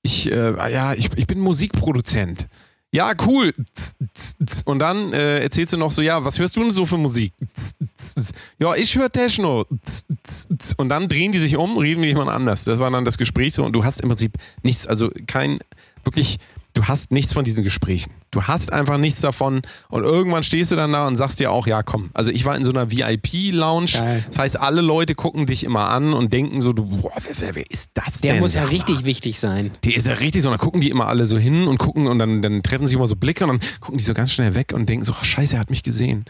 [0.00, 2.48] ich, äh, ja, ich, ich bin Musikproduzent.
[2.94, 3.54] Ja, cool.
[4.66, 7.32] Und dann äh, erzählst du noch so, ja, was hörst du denn so für Musik?
[8.58, 9.64] Ja, ich höre Techno.
[10.76, 12.64] Und dann drehen die sich um, reden mit jemand anders.
[12.64, 15.58] Das war dann das Gespräch so und du hast im Prinzip nichts, also kein,
[16.04, 16.38] wirklich,
[16.74, 18.12] du hast nichts von diesen Gesprächen.
[18.30, 21.66] Du hast einfach nichts davon und irgendwann stehst du dann da und sagst dir auch,
[21.66, 25.64] ja komm, also ich war in so einer VIP-Lounge, das heißt alle Leute gucken dich
[25.64, 28.40] immer an und denken so, du, boah, wer, wer, wer ist das Der denn?
[28.40, 29.72] muss ja richtig wichtig sein.
[29.84, 32.06] Der ist ja richtig so, und dann gucken die immer alle so hin und gucken
[32.06, 34.54] und dann, dann treffen sich immer so Blicke und dann gucken die so ganz schnell
[34.54, 36.24] weg und denken so, ach, scheiße, er hat mich gesehen.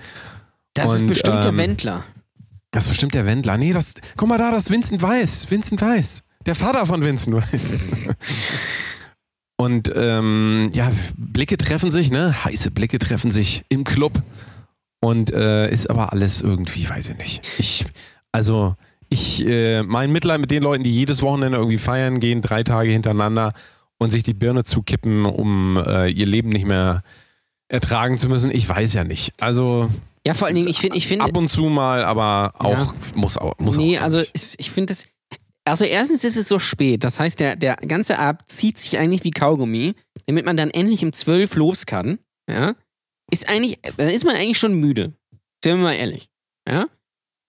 [0.75, 2.05] Das ist Und, bestimmt der ähm, Wendler.
[2.71, 3.59] Das ist bestimmt der Wendler.
[3.59, 5.51] Nee, das, guck mal da, das ist Vincent Weiss.
[5.51, 6.23] Vincent Weiss.
[6.47, 7.75] Der Vater von Vincent Weiss.
[9.63, 12.45] und ähm, ja, Blicke treffen sich, ne?
[12.45, 14.23] Heiße Blicke treffen sich im Club.
[15.01, 17.43] Und äh, ist aber alles irgendwie, weiß ich nicht.
[17.59, 17.85] Ich,
[18.31, 18.77] also,
[19.09, 22.91] ich, äh, mein Mitleid mit den Leuten, die jedes Wochenende irgendwie feiern gehen, drei Tage
[22.91, 23.53] hintereinander
[23.99, 27.03] und sich die Birne zukippen, um äh, ihr Leben nicht mehr
[27.69, 29.33] ertragen zu müssen, ich weiß ja nicht.
[29.41, 29.89] Also,
[30.25, 32.95] Ja, vor allen Dingen, ich finde, ich finde, Ab und zu mal, aber auch Ja.
[33.17, 33.59] muss auch.
[33.59, 35.07] Muss nee, auch also es- ich finde das.
[35.65, 37.05] Also erstens ist es so spät.
[37.05, 39.95] Das heißt, der, der ganze Abend zieht sich eigentlich wie Kaugummi,
[40.27, 42.19] damit man dann endlich um 12 los kann.
[42.51, 42.75] Ja.
[43.31, 45.13] Ist eigentlich, dann ist man eigentlich schon müde.
[45.63, 46.29] Sind wir mal ehrlich.
[46.69, 46.87] Ja.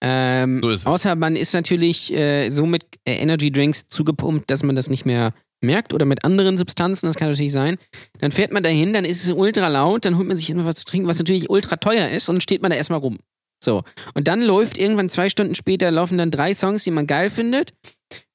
[0.01, 0.85] Ähm, So ist es.
[0.85, 5.05] Außer man ist natürlich äh, so mit äh, Energy Drinks zugepumpt, dass man das nicht
[5.05, 7.77] mehr merkt oder mit anderen Substanzen, das kann natürlich sein.
[8.19, 10.75] Dann fährt man dahin, dann ist es ultra laut, dann holt man sich immer was
[10.75, 13.17] zu trinken, was natürlich ultra teuer ist und dann steht man da erstmal rum.
[13.63, 13.83] So.
[14.13, 17.73] Und dann läuft irgendwann zwei Stunden später, laufen dann drei Songs, die man geil findet.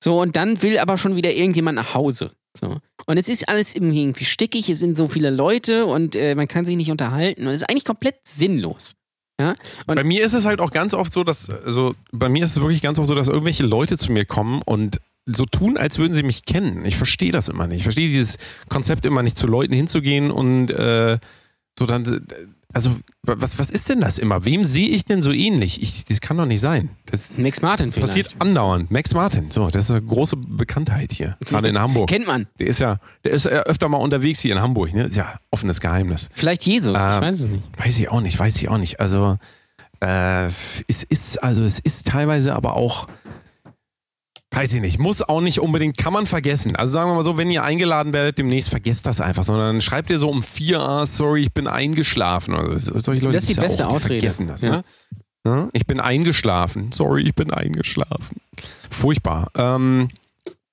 [0.03, 2.33] So, und dann will aber schon wieder irgendjemand nach Hause.
[2.59, 2.79] So.
[3.07, 6.65] Und es ist alles irgendwie stickig, es sind so viele Leute und äh, man kann
[6.65, 8.95] sich nicht unterhalten und es ist eigentlich komplett sinnlos.
[9.39, 9.55] Ja?
[9.87, 12.57] Und Bei mir ist es halt auch ganz oft so, dass, also bei mir ist
[12.57, 15.99] es wirklich ganz oft so, dass irgendwelche Leute zu mir kommen und so tun, als
[15.99, 16.85] würden sie mich kennen.
[16.87, 17.79] Ich verstehe das immer nicht.
[17.79, 21.19] Ich verstehe dieses Konzept immer nicht, zu Leuten hinzugehen und äh,
[21.79, 22.27] so dann.
[22.69, 22.91] Äh, Also,
[23.23, 24.45] was, was ist denn das immer?
[24.45, 25.83] Wem sehe ich denn so ähnlich?
[25.83, 26.91] Ich, das kann doch nicht sein.
[27.07, 28.09] Das Max Martin vielleicht.
[28.09, 28.91] passiert andauernd.
[28.91, 31.37] Max Martin, so, das ist eine große Bekanntheit hier.
[31.45, 32.09] Gerade in Hamburg.
[32.09, 32.47] Kennt man.
[32.59, 35.05] Der ist ja, der ist ja öfter mal unterwegs hier in Hamburg, ne?
[35.05, 36.29] Ist ja offenes Geheimnis.
[36.35, 37.63] Vielleicht Jesus, ich Ähm, weiß es nicht.
[37.79, 39.01] Weiß ich auch nicht, weiß ich auch nicht.
[39.01, 39.39] Also
[40.01, 43.09] äh, es ist, also es ist teilweise aber auch,
[44.51, 46.75] weiß ich nicht, muss auch nicht unbedingt, kann man vergessen.
[46.75, 50.11] Also sagen wir mal so, wenn ihr eingeladen werdet, demnächst vergesst das einfach, sondern schreibt
[50.11, 52.55] ihr so um vier, ah, sorry, ich bin eingeschlafen.
[52.55, 54.21] Oder so- solche Leute Das ist die beste ja auch, die Ausrede.
[54.21, 54.63] vergessen das.
[54.63, 54.83] Ja.
[55.45, 55.69] Ne?
[55.73, 56.91] Ich bin eingeschlafen.
[56.93, 58.41] Sorry, ich bin eingeschlafen.
[58.91, 59.49] Furchtbar.
[59.55, 60.09] Ähm,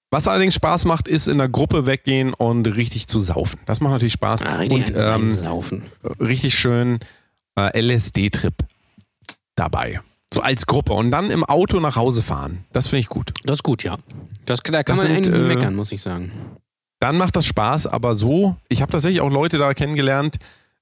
[0.09, 3.59] was allerdings Spaß macht, ist in der Gruppe weggehen und richtig zu saufen.
[3.65, 4.43] Das macht natürlich Spaß.
[4.43, 5.83] Ah, richtig und ähm, einsaufen.
[6.19, 6.99] richtig schön
[7.59, 8.53] äh, LSD-Trip
[9.55, 9.99] dabei.
[10.35, 10.91] So als Gruppe.
[10.93, 12.65] Und dann im Auto nach Hause fahren.
[12.73, 13.31] Das finde ich gut.
[13.45, 13.97] Das ist gut, ja.
[14.45, 16.29] Das, da kann Das man sind, nicht äh, meckern, muss ich sagen.
[16.99, 20.35] Dann macht das Spaß, aber so, ich habe tatsächlich auch Leute da kennengelernt,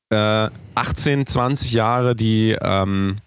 [0.10, 3.18] äh, 18, 20 Jahre, die, ähm,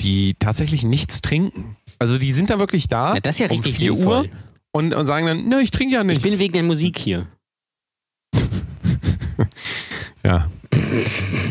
[0.00, 1.76] die tatsächlich nichts trinken.
[2.00, 4.26] Also die sind da wirklich da Ja, das ist ja um richtig 4 Uhr
[4.72, 6.24] und, und sagen dann, ne, ich trinke ja Ich nichts.
[6.24, 7.28] bin wegen der Musik hier.
[10.24, 10.48] ja.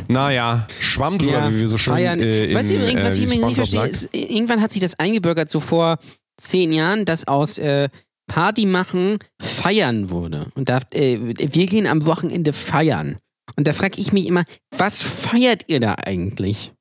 [0.07, 2.19] Naja, Schwamm drüber, wie wir so schön feiern.
[2.19, 3.91] äh, in, weißt du, übrigens, was äh, ich wie mir nicht SpongeBob verstehe, sagt.
[3.93, 5.97] ist, irgendwann hat sich das eingebürgert, so vor
[6.39, 7.89] zehn Jahren, dass aus äh,
[8.27, 10.49] Party machen feiern wurde.
[10.55, 13.17] Und da, äh, wir gehen am Wochenende feiern.
[13.55, 14.43] Und da frage ich mich immer,
[14.75, 16.73] was feiert ihr da eigentlich?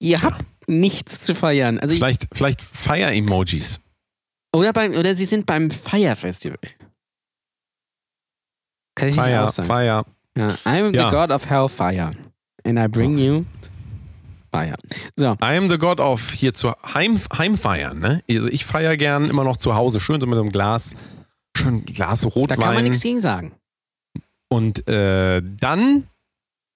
[0.00, 1.78] Ihr habt nichts zu feiern.
[1.78, 3.80] Also ich, Vielleicht, vielleicht Fire-Emojis.
[4.54, 6.58] oder, beim, oder sie sind beim Fire-Festival.
[8.94, 9.68] Kann ich nicht Fire, aussagen.
[9.68, 10.04] Fire.
[10.36, 10.48] Ja.
[10.64, 11.10] I'm Ja.
[11.10, 12.12] the God of Hellfire.
[12.64, 13.44] And I bring you
[14.52, 14.76] Fire.
[15.16, 17.98] So, I am the God of hier zu Heim, Heimfeiern.
[17.98, 18.22] Ne?
[18.30, 20.94] Also ich feiere gern immer noch zu Hause, schön so mit einem Glas,
[21.56, 23.52] schön Glas da kann man Rotwein nichts gegen sagen.
[24.48, 26.06] und äh, dann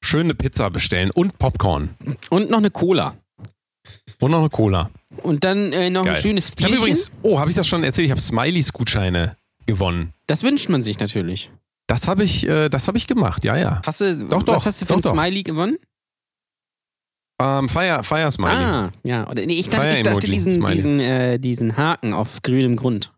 [0.04, 1.90] schöne Pizza bestellen und Popcorn
[2.30, 3.14] Und noch eine Cola.
[4.20, 4.90] und noch eine Cola.
[5.22, 6.14] Und dann äh, noch Geil.
[6.16, 6.78] ein schönes Ich habe Bierchen.
[6.78, 8.06] übrigens, oh, habe ich das schon erzählt?
[8.06, 9.36] Ich habe Smileys Gutscheine
[9.66, 10.12] gewonnen.
[10.26, 11.50] Das wünscht man sich natürlich.
[11.88, 13.44] Das habe ich, äh, das habe ich gemacht.
[13.44, 13.80] Ja, ja.
[13.84, 15.16] Hast du, Doch, doch, was hast du für doch, ein.
[15.16, 15.78] Smiley gewonnen?
[17.40, 18.54] Ähm, Fire, Fire Smiley.
[18.54, 19.28] Ah, ja.
[19.28, 23.12] Oder, nee, ich dachte, ich dachte diesen, diesen, äh, diesen Haken auf grünem Grund.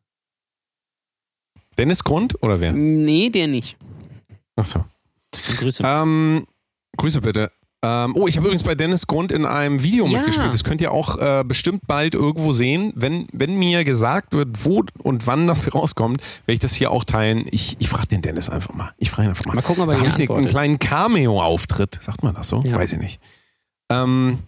[1.76, 2.72] Dennis Grund oder wer?
[2.72, 3.76] Nee, der nicht.
[4.56, 4.84] Ach so.
[5.56, 5.82] Grüße.
[5.84, 6.46] Ähm,
[6.96, 7.50] Grüße bitte.
[7.82, 10.18] Ähm, oh, ich habe übrigens bei Dennis Grund in einem Video Ja.
[10.18, 10.52] mitgespielt.
[10.52, 12.92] Das könnt ihr auch äh, bestimmt bald irgendwo sehen.
[12.94, 17.04] Wenn, wenn mir gesagt wird, wo und wann das rauskommt, werde ich das hier auch
[17.04, 17.46] teilen.
[17.50, 18.92] Ich, ich frage den Dennis einfach mal.
[18.98, 19.54] Ich frage ihn einfach mal.
[19.54, 20.50] Mal gucken, ob er da habe ich einen antwortet.
[20.50, 21.98] kleinen Cameo-Auftritt.
[22.02, 22.60] Sagt man das so?
[22.64, 22.76] Ja.
[22.76, 23.18] Weiß ich nicht.
[23.90, 24.40] Ähm,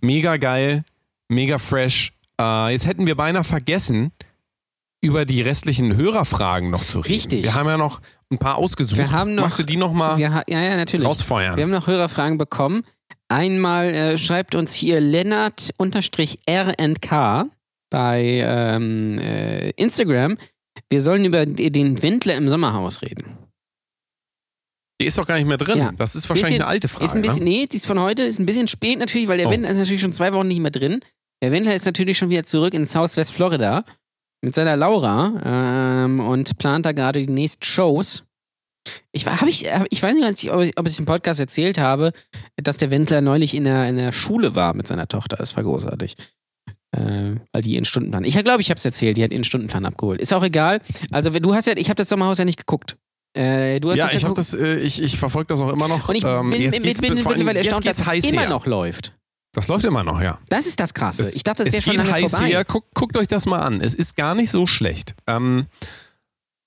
[0.00, 0.84] mega geil,
[1.28, 2.12] mega fresh.
[2.40, 4.12] Äh, jetzt hätten wir beinahe vergessen,
[5.00, 7.12] über die restlichen Hörerfragen noch zu reden.
[7.14, 7.42] Richtig.
[7.44, 8.00] Wir haben ja noch
[8.32, 8.98] ein paar ausgesucht.
[8.98, 11.06] Wir haben noch- Magst du die noch mal Wir ha- ja, ja, natürlich.
[11.06, 11.56] rausfeuern?
[11.56, 12.82] Wir haben noch Hörerfragen bekommen.
[13.28, 17.46] Einmal äh, schreibt uns hier Lennart-RNK
[17.90, 20.38] bei ähm, äh, Instagram.
[20.90, 23.38] Wir sollen über den Wendler im Sommerhaus reden.
[25.00, 25.78] Die ist doch gar nicht mehr drin.
[25.78, 25.92] Ja.
[25.96, 27.04] Das ist wahrscheinlich Bisschen- eine alte Frage.
[27.04, 27.50] Ist ein bisschen, ne?
[27.50, 29.50] nee, die ist von heute, ist ein bisschen spät natürlich, weil der Oh.
[29.50, 31.00] Wendler ist natürlich schon zwei Wochen nicht mehr drin.
[31.42, 33.84] Der Wendler ist natürlich schon wieder zurück in Southwest Florida
[34.42, 35.32] mit seiner Laura
[36.04, 38.24] ähm, und plant da gerade die nächsten Shows.
[39.12, 42.12] Ich, hab ich, ich weiß nicht, ob ich, ob ich im Podcast erzählt habe,
[42.56, 45.36] dass der Wendler neulich in der, in der Schule war mit seiner Tochter.
[45.36, 46.14] Das war großartig.
[46.92, 48.22] Äh, weil die ihren Stundenplan.
[48.24, 50.20] Ich glaube, ich habe es erzählt, die hat ihren Stundenplan abgeholt.
[50.20, 50.80] Ist auch egal.
[51.10, 52.96] Also, du hast ja, ich habe das Sommerhaus ja nicht geguckt.
[53.36, 54.38] Äh, du hast Ja, das ich, geguckt.
[54.38, 56.08] das, äh, ich, ich verfolge das auch immer noch.
[56.08, 58.50] Und ich Ähm, bin, jetzt bin, bin, bin jetzt erstaunt, dass es heiß immer her.
[58.50, 59.15] noch läuft.
[59.56, 60.38] Das läuft immer noch, ja.
[60.50, 61.22] Das ist das Krasse.
[61.22, 62.46] Es, ich dachte, das es wäre schon lange heiß vorbei.
[62.48, 62.64] her.
[62.66, 63.80] Guckt, guckt euch das mal an.
[63.80, 65.14] Es ist gar nicht so schlecht.
[65.26, 65.66] Ähm,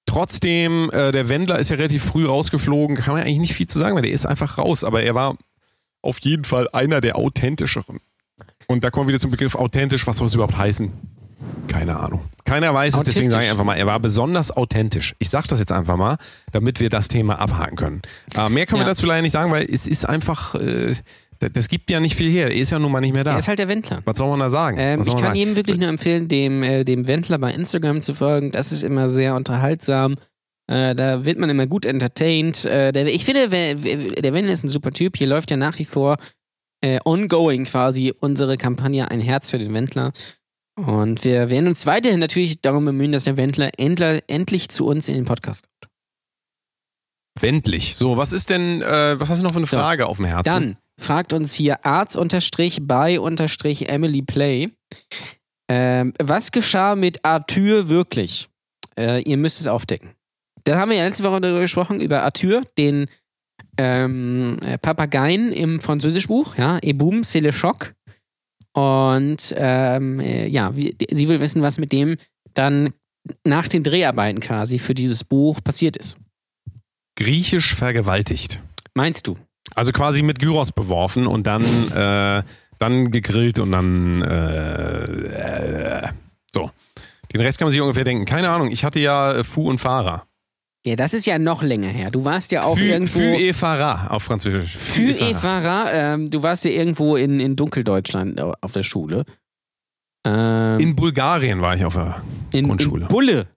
[0.05, 2.97] trotzdem, äh, der Wendler ist ja relativ früh rausgeflogen.
[2.97, 4.83] Kann man eigentlich nicht viel zu sagen, weil der ist einfach raus.
[4.83, 5.37] Aber er war
[6.01, 7.99] auf jeden Fall einer der authentischeren.
[8.67, 10.07] Und da kommen wir wieder zum Begriff authentisch.
[10.07, 10.91] Was soll es überhaupt heißen?
[11.67, 12.21] Keine Ahnung.
[12.45, 15.15] Keiner weiß es, deswegen sage ich einfach mal, er war besonders authentisch.
[15.19, 16.17] Ich sage das jetzt einfach mal,
[16.51, 18.01] damit wir das Thema abhaken können.
[18.35, 18.93] Äh, mehr können wir Ja.
[18.93, 20.95] dazu leider nicht sagen, weil es ist einfach, äh,
[21.39, 22.47] das- gibt ja nicht viel her.
[22.47, 23.33] Er ist ja nun mal nicht mehr da.
[23.33, 24.01] Er ist halt der Wendler.
[24.05, 24.77] Was soll man da sagen?
[24.79, 25.35] Ähm, ich kann sagen?
[25.35, 28.51] jedem wirklich nur empfehlen, dem, äh, dem Wendler bei Instagram zu folgen.
[28.51, 30.15] Das ist immer sehr unterhaltsam.
[30.67, 32.65] Äh, da wird man immer gut entertained.
[32.65, 35.17] Äh, der, ich finde, der Wendler ist ein super Typ.
[35.17, 36.17] Hier läuft ja nach wie vor
[36.81, 40.11] äh, ongoing quasi unsere Kampagne Ein Herz für den Wendler.
[40.77, 45.09] Und wir werden uns weiterhin natürlich darum bemühen, dass der Wendler endler, endlich zu uns
[45.09, 45.91] in den Podcast kommt.
[47.41, 47.95] Wendlich.
[47.95, 50.25] So, was ist denn, äh, was hast du noch für eine So, Frage auf dem
[50.25, 50.43] Herzen?
[50.53, 52.21] Dann fragt uns hier Arzt-by-Emily
[54.23, 54.69] Play.
[55.71, 58.49] Ähm, was geschah mit Arthur wirklich?
[58.97, 60.15] Äh, ihr müsst es aufdecken.
[60.63, 63.07] Da haben wir ja letzte Woche darüber gesprochen, über Arthur, den
[63.77, 67.95] ähm, äh, Papageien im Französischbuch, ja, Eboum, c'est le choc.
[68.73, 72.17] Und ähm, äh, ja, sie will wissen, was mit dem
[72.53, 72.93] dann
[73.43, 76.17] nach den Dreharbeiten quasi für dieses Buch passiert ist.
[77.15, 78.61] Griechisch vergewaltigt.
[78.93, 79.37] Meinst du?
[79.75, 82.43] Also quasi mit Gyros beworfen und dann, äh,
[82.79, 86.07] dann gegrillt und dann äh, äh,
[86.51, 86.71] so.
[87.33, 88.25] Den Rest kann man sich ungefähr denken.
[88.25, 90.25] Keine Ahnung, ich hatte ja äh, Fou und Fahrer.
[90.85, 92.09] Ja, das ist ja noch länger her.
[92.09, 93.19] Du warst ja auch Fü, irgendwo.
[93.19, 94.75] Fü et Fahrer auf Französisch.
[94.77, 95.91] Für et Fahrer.
[95.91, 99.25] Evara, ähm, du warst ja irgendwo in, in Dunkeldeutschland au- auf der Schule.
[100.25, 102.21] Ähm, In Bulgarien war ich auf der
[102.53, 103.03] in, Grundschule.
[103.03, 103.47] in Bulle,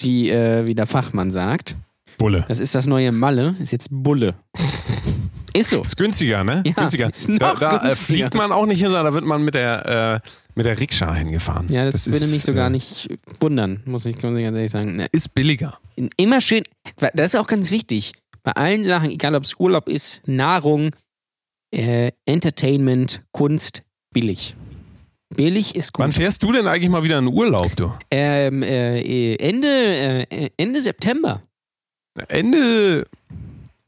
[0.00, 1.76] wie, äh, wie der Fachmann sagt.
[2.18, 2.44] Bulle.
[2.48, 4.34] Das ist das neue Malle, ist jetzt Bulle.
[5.56, 5.82] Ist so.
[5.82, 6.62] Ist günstiger, ne?
[6.66, 7.10] Ja, günstiger.
[7.38, 7.96] da da äh, günstiger.
[7.96, 11.14] fliegt man auch nicht hin, sondern da wird man mit der, äh, mit der Rikscha
[11.14, 11.68] hingefahren.
[11.70, 13.08] Ja, das, würde ist, mich sogar äh, nicht
[13.40, 14.96] wundern, muss ich muss ich ganz ehrlich sagen.
[14.96, 15.78] Ne, Ist billiger.
[16.16, 16.62] Immer schön,
[17.14, 18.12] das ist auch ganz wichtig.
[18.42, 20.94] Bei allen Sachen, egal ob es Urlaub ist, Nahrung,
[21.72, 23.82] äh, Entertainment, Kunst,
[24.12, 24.54] billig.
[25.34, 26.04] Billig ist gut.
[26.04, 27.92] Wann fährst du denn eigentlich mal wieder in Urlaub, du?
[28.10, 31.42] Ähm, äh, Ende, äh, Ende September.
[32.28, 33.06] Ende,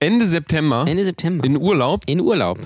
[0.01, 1.45] Ende September Ende September.
[1.45, 2.03] in Urlaub.
[2.07, 2.59] In Urlaub.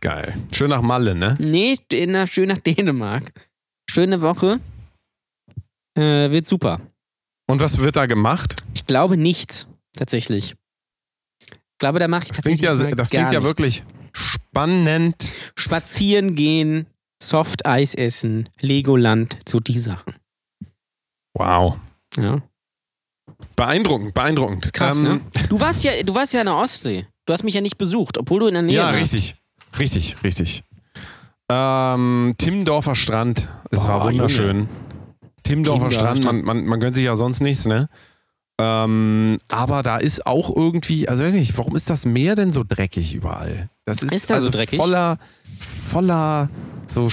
[0.00, 0.34] Geil.
[0.52, 1.36] Schön nach Malle, ne?
[1.38, 3.32] Nee, nach, schön nach Dänemark.
[3.88, 4.60] Schöne Woche.
[5.96, 6.80] Äh, wird super.
[7.46, 8.56] Und was wird da gemacht?
[8.74, 10.54] Ich glaube nicht, tatsächlich.
[11.50, 15.32] Ich glaube, da mache ich Das klingt tatsächlich ja, mal das klingt ja wirklich spannend.
[15.56, 16.86] Spazieren gehen,
[17.22, 20.14] Soft-Eis essen, Legoland, so die Sachen.
[21.34, 21.78] Wow.
[22.16, 22.42] Ja.
[23.56, 24.72] Beeindruckend, beeindruckend.
[24.72, 25.20] Krass, Ähm, ne?
[25.48, 27.06] Du warst ja, du warst ja in der Ostsee.
[27.26, 29.00] Du hast mich ja nicht besucht, obwohl du in der Nähe Ja, warst.
[29.00, 29.36] richtig.
[29.78, 30.62] Richtig, richtig.
[31.50, 33.48] Ähm, Timmendorfer Strand.
[33.70, 34.68] Es Boah, war wunderschön.
[35.42, 37.88] Timmendorfer Timmendorfer Strand, man, man, man gönnt sich ja sonst nichts, ne?
[38.60, 42.62] Ähm, aber da ist auch irgendwie, also weiß nicht, warum ist das Meer denn so
[42.66, 43.68] dreckig überall?
[43.84, 44.78] Das ist, Ist da so also dreckig?
[44.78, 45.18] voller,
[45.90, 46.48] voller
[46.86, 47.10] so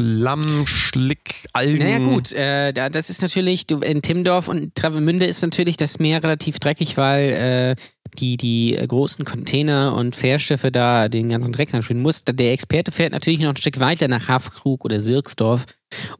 [0.00, 1.78] Schlamm, Schlick, Algen.
[1.78, 5.98] Naja gut, äh, da- das ist natürlich, du, in Timmendorf und Travemünde ist natürlich das
[5.98, 7.76] Meer relativ dreckig, weil äh,
[8.18, 12.24] die, die äh, großen Container und Fährschiffe da den ganzen Dreck anspielen muss.
[12.24, 15.66] Der Experte fährt natürlich noch ein Stück weiter nach Hafkrug oder Sirksdorf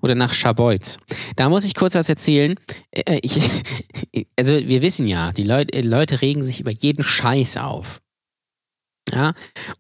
[0.01, 0.99] oder nach Scharbeutz.
[1.37, 2.55] Da muss ich kurz was erzählen.
[2.93, 3.39] Äh, ich,
[4.39, 8.01] also wir wissen ja, die Leut, äh, Leute regen sich über jeden Scheiß auf.
[9.13, 9.33] Ja,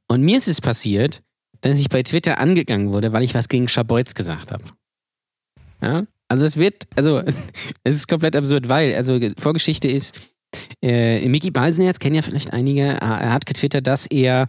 [0.08, 1.22] und mir ist es passiert,
[1.60, 4.64] dass ich bei Twitter angegangen wurde, weil ich was gegen Scharbeutz gesagt habe.
[5.82, 6.06] Ja?
[6.28, 7.22] Also es wird, also
[7.84, 10.14] es ist komplett absurd, weil, also Vorgeschichte ist,
[10.82, 14.48] äh, Mickey Beisenherz kennen ja vielleicht einige, er hat getwittert, dass er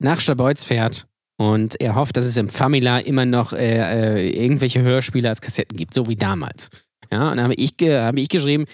[0.00, 1.06] nach Scharbeutz fährt
[1.40, 5.76] und er hofft, dass es im Famila immer noch äh, äh, irgendwelche Hörspiele als Kassetten
[5.76, 6.70] gibt, so wie damals.
[7.10, 8.66] Ja, und dann habe ich, habe ich geschrieben,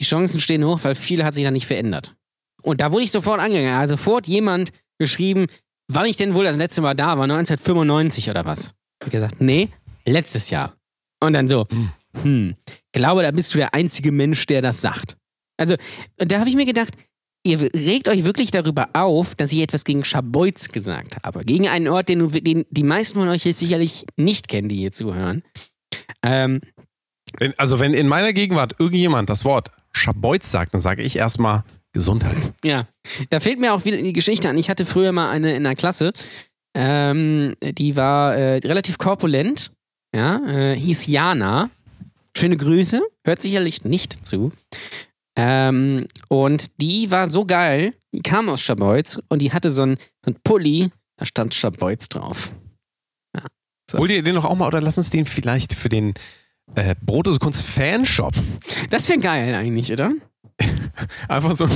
[0.00, 2.14] die Chancen stehen hoch, weil viel hat sich da nicht verändert.
[2.62, 3.74] Und da wurde ich sofort angegangen.
[3.74, 5.46] Also sofort jemand geschrieben,
[5.88, 8.74] wann ich denn wohl das letzte Mal da war, 1995 oder was.
[9.00, 9.68] Ich habe gesagt, nee,
[10.04, 10.74] letztes Jahr.
[11.20, 11.66] Und dann so,
[12.22, 12.54] hm,
[12.92, 15.16] glaube, da bist du der einzige Mensch, der das sagt.
[15.58, 15.76] Also,
[16.16, 16.94] da habe ich mir gedacht,
[17.44, 21.44] ihr regt euch wirklich darüber auf, dass ich etwas gegen Schabeutz gesagt habe.
[21.44, 24.92] Gegen einen Ort, den, den die meisten von euch jetzt sicherlich nicht kennen, die hier
[24.92, 25.42] zuhören.
[26.22, 26.60] Ähm,
[27.56, 31.64] also wenn in meiner Gegenwart irgendjemand das Wort Schabeutz sagt, dann sage ich erstmal
[31.96, 32.36] Gesundheit.
[32.62, 32.86] Ja,
[33.30, 34.58] da fehlt mir auch wieder die Geschichte an.
[34.58, 36.12] Ich hatte früher mal eine in der Klasse,
[36.76, 39.72] ähm, die war äh, relativ korpulent,
[40.14, 41.70] ja, äh, hieß Jana.
[42.36, 44.52] Schöne Grüße, hört sicherlich nicht zu.
[45.38, 49.96] Ähm, und die war so geil, die kam aus Schabeutz und die hatte so einen
[49.96, 52.52] so einen Pulli, da stand Schabeutz drauf.
[53.90, 53.98] So.
[53.98, 56.14] Hol dir den doch auch mal oder lass uns den vielleicht für den
[56.74, 58.34] äh, Brotose Kunst Fanshop
[58.90, 60.12] Das wäre geil eigentlich, oder?
[61.28, 61.68] einfach so,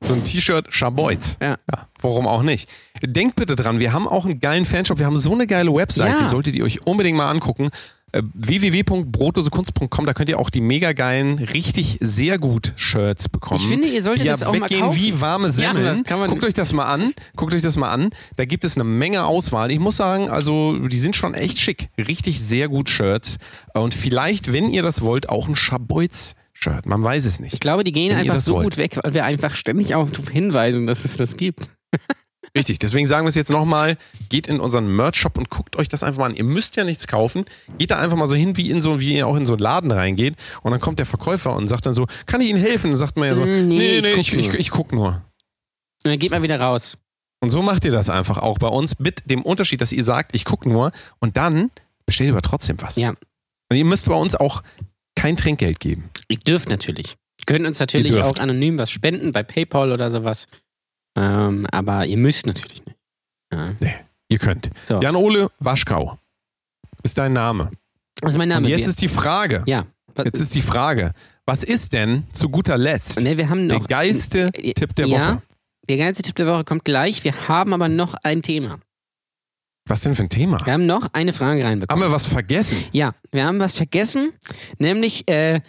[0.00, 1.38] so ein T-Shirt Schabeutz.
[1.42, 1.56] Ja.
[1.70, 2.68] Ja, warum auch nicht?
[3.02, 6.08] Denkt bitte dran, wir haben auch einen geilen Fanshop, wir haben so eine geile Website,
[6.14, 6.20] Ja.
[6.22, 7.70] die solltet ihr euch unbedingt mal angucken.
[8.12, 13.60] Äh, www.brotosekunst.com, da könnt ihr auch die mega geilen, richtig sehr gut Shirts bekommen.
[13.60, 14.96] Ich finde, ihr solltet das ja auch mal weggehen kaufen.
[15.00, 15.84] wie warme Ja, Semmeln.
[15.86, 17.12] das kann man- Guckt euch das mal an.
[17.36, 18.10] Guckt euch das mal an.
[18.36, 19.72] Da gibt es eine Menge Auswahl.
[19.72, 21.88] Ich muss sagen, also die sind schon echt schick.
[21.98, 23.38] Richtig sehr gut Shirts.
[23.74, 25.56] Und vielleicht, wenn ihr das wollt, auch ein
[26.54, 26.86] Schabeutz-Shirt.
[26.86, 27.60] Man weiß es Ich nicht.
[27.60, 28.64] glaube, die gehen Wenn einfach so wollt.
[28.64, 31.68] gut weg, weil wir einfach ständig auch darauf hinweisen, dass es das gibt.
[32.56, 33.96] Richtig, deswegen sagen wir es jetzt nochmal,
[34.28, 36.36] geht in unseren Merch-Shop und guckt euch das einfach mal an.
[36.36, 37.46] Ihr müsst ja nichts kaufen.
[37.78, 39.60] Geht da einfach mal so hin, wie, in so, wie ihr auch in so einen
[39.62, 40.36] Laden reingeht.
[40.62, 42.90] Und dann kommt der Verkäufer und sagt dann so, kann ich Ihnen helfen?
[42.90, 44.60] Dann sagt man ja so, Mm, nee, nee, ich nee, guck ich, ich, nur.
[44.60, 45.08] ich guck nur.
[46.04, 46.96] Und dann geht man wieder raus.
[47.40, 50.34] Und so macht ihr das einfach auch bei uns mit dem Unterschied, dass ihr sagt,
[50.34, 51.70] ich gucke nur und dann
[52.06, 52.96] bestellt ihr aber trotzdem was.
[52.96, 53.10] Ja.
[53.70, 54.62] Und ihr müsst bei uns auch
[55.16, 56.04] kein Trinkgeld geben.
[56.34, 57.16] Ihr dürft natürlich.
[57.38, 60.46] Ihr könnt uns natürlich auch anonym was spenden bei PayPal oder sowas.
[61.16, 62.98] Ähm, aber ihr müsst natürlich nicht.
[63.52, 63.74] Ja.
[63.80, 63.94] Nee,
[64.28, 64.70] ihr könnt.
[64.88, 65.00] So.
[65.00, 66.18] Jan-Ole Waschkau
[67.04, 67.70] ist dein Name.
[68.20, 68.66] Das ist mein Name.
[68.66, 69.62] Und jetzt Wir- ist die Frage.
[69.66, 69.86] ja.
[70.16, 71.12] Was- Jetzt ist die Frage.
[71.44, 73.88] Was ist denn zu guter Letzt Ne, wir haben der noch.
[73.88, 75.42] geilste Äh, Tipp der ja, Woche?
[75.88, 77.24] Der geilste Tipp der Woche kommt gleich.
[77.24, 78.78] Wir haben aber noch ein Thema.
[79.88, 80.64] Was denn für ein Thema?
[80.64, 82.00] Wir haben noch eine Frage reinbekommen.
[82.02, 82.82] Haben wir was vergessen?
[82.92, 84.32] Ja, wir haben was vergessen,
[84.78, 85.60] nämlich äh,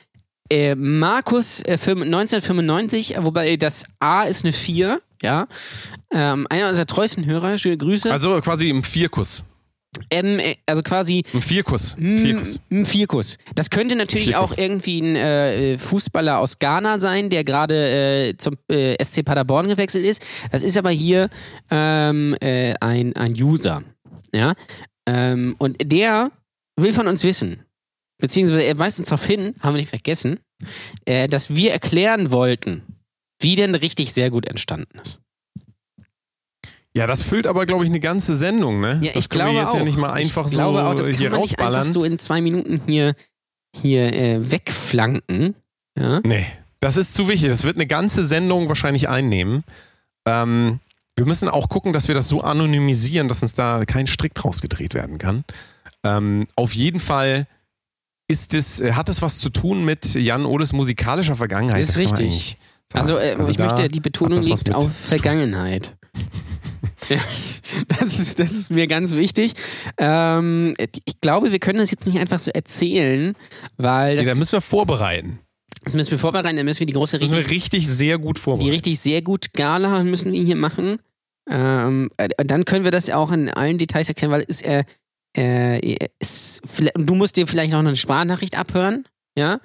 [0.49, 5.47] äh, Markus äh, fünf- 1995, wobei das A ist eine 4, ja.
[6.11, 8.11] Ähm, einer unserer treuesten Hörer, schöne Grüße.
[8.11, 9.43] Also quasi im Vierkuss.
[10.11, 11.95] ähm, äh, also quasi Im Vierkuss.
[11.97, 12.59] Vierkuss.
[12.69, 13.37] Ein Vierkuss.
[13.55, 14.51] Das könnte natürlich Vierkuss.
[14.53, 19.67] auch irgendwie ein äh, Fußballer aus Ghana sein, der gerade äh, zum äh, SC Paderborn
[19.67, 20.21] gewechselt ist.
[20.51, 21.29] Das ist aber hier
[21.71, 23.83] ähm, äh, ein, ein User.
[24.33, 24.53] Ja?
[25.07, 26.29] Ähm, und der
[26.77, 27.64] will von uns wissen,
[28.25, 30.39] beziehungsweise er weist uns darauf hin, haben wir nicht vergessen,
[31.05, 32.81] äh, dass wir erklären wollten,
[33.39, 35.19] wie denn richtig sehr gut entstanden ist.
[36.95, 38.99] Ja, das füllt aber, glaube ich, eine ganze Sendung, ne?
[39.03, 39.77] Ja, das ich können glaube wir jetzt auch.
[39.77, 41.81] ja nicht mal einfach ich so glaube auch, das kann hier man nicht rausballern.
[41.81, 43.15] einfach so in zwei Minuten hier,
[43.75, 45.55] hier äh, wegflanken.
[45.99, 46.21] Ja?
[46.23, 46.45] Nee,
[46.79, 47.49] das ist zu wichtig.
[47.49, 49.63] Das wird eine ganze Sendung wahrscheinlich einnehmen.
[50.25, 50.79] Ähm,
[51.17, 54.61] wir müssen auch gucken, dass wir das so anonymisieren, dass uns da kein Strick draus
[54.61, 55.43] gedreht werden kann.
[56.03, 57.45] Ähm, auf jeden Fall
[58.27, 61.81] ist es, äh, hat es was zu tun mit Jan Oles musikalischer Vergangenheit.
[61.81, 62.57] Das ist man richtig.
[62.93, 65.95] Also, äh, ich da möchte, die Betonung das liegt auf Vergangenheit.
[67.09, 67.17] ja,
[67.99, 69.53] das, ist, das ist mir ganz wichtig.
[69.97, 70.73] Ähm,
[71.05, 73.35] ich glaube, wir können das jetzt nicht einfach so erzählen,
[73.77, 75.39] weil das, da müssen wir vorbereiten.
[75.83, 78.37] das müssen wir vorbereiten, dann müssen wir die große Müssen wir richtig, richtig sehr gut
[78.37, 78.71] die vorbereiten.
[78.71, 80.97] richtig sehr gut Gala müssen wir hier machen.
[81.49, 84.83] Ähm, äh, dann können wir das ja auch in allen Details erklären, weil es, äh,
[85.35, 86.61] äh, es,
[86.95, 89.05] du musst dir vielleicht noch eine Sprachnachricht abhören,
[89.37, 89.59] ja,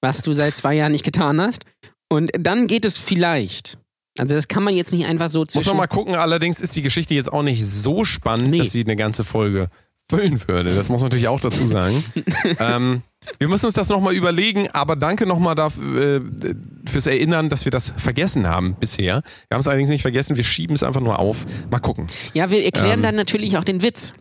[0.00, 1.64] was du seit zwei Jahren nicht getan hast.
[2.10, 3.78] Und dann geht es vielleicht.
[4.18, 5.68] Also das kann man jetzt nicht einfach so Muss zwischen...
[5.70, 8.58] man mal gucken, allerdings ist die Geschichte jetzt auch nicht so spannend, Nee.
[8.58, 9.68] dass sie eine ganze Folge
[10.10, 10.74] füllen würde.
[10.74, 12.02] Das muss man natürlich auch dazu sagen.
[12.58, 13.02] ähm,
[13.38, 16.54] wir müssen uns das nochmal überlegen, aber danke nochmal dafür, äh,
[16.86, 19.22] fürs Erinnern, dass wir das vergessen haben bisher.
[19.48, 21.44] Wir haben es allerdings nicht vergessen, wir schieben es einfach nur auf.
[21.70, 22.06] Mal gucken.
[22.32, 23.02] Ja, wir erklären Ähm.
[23.02, 24.14] dann natürlich auch den Witz.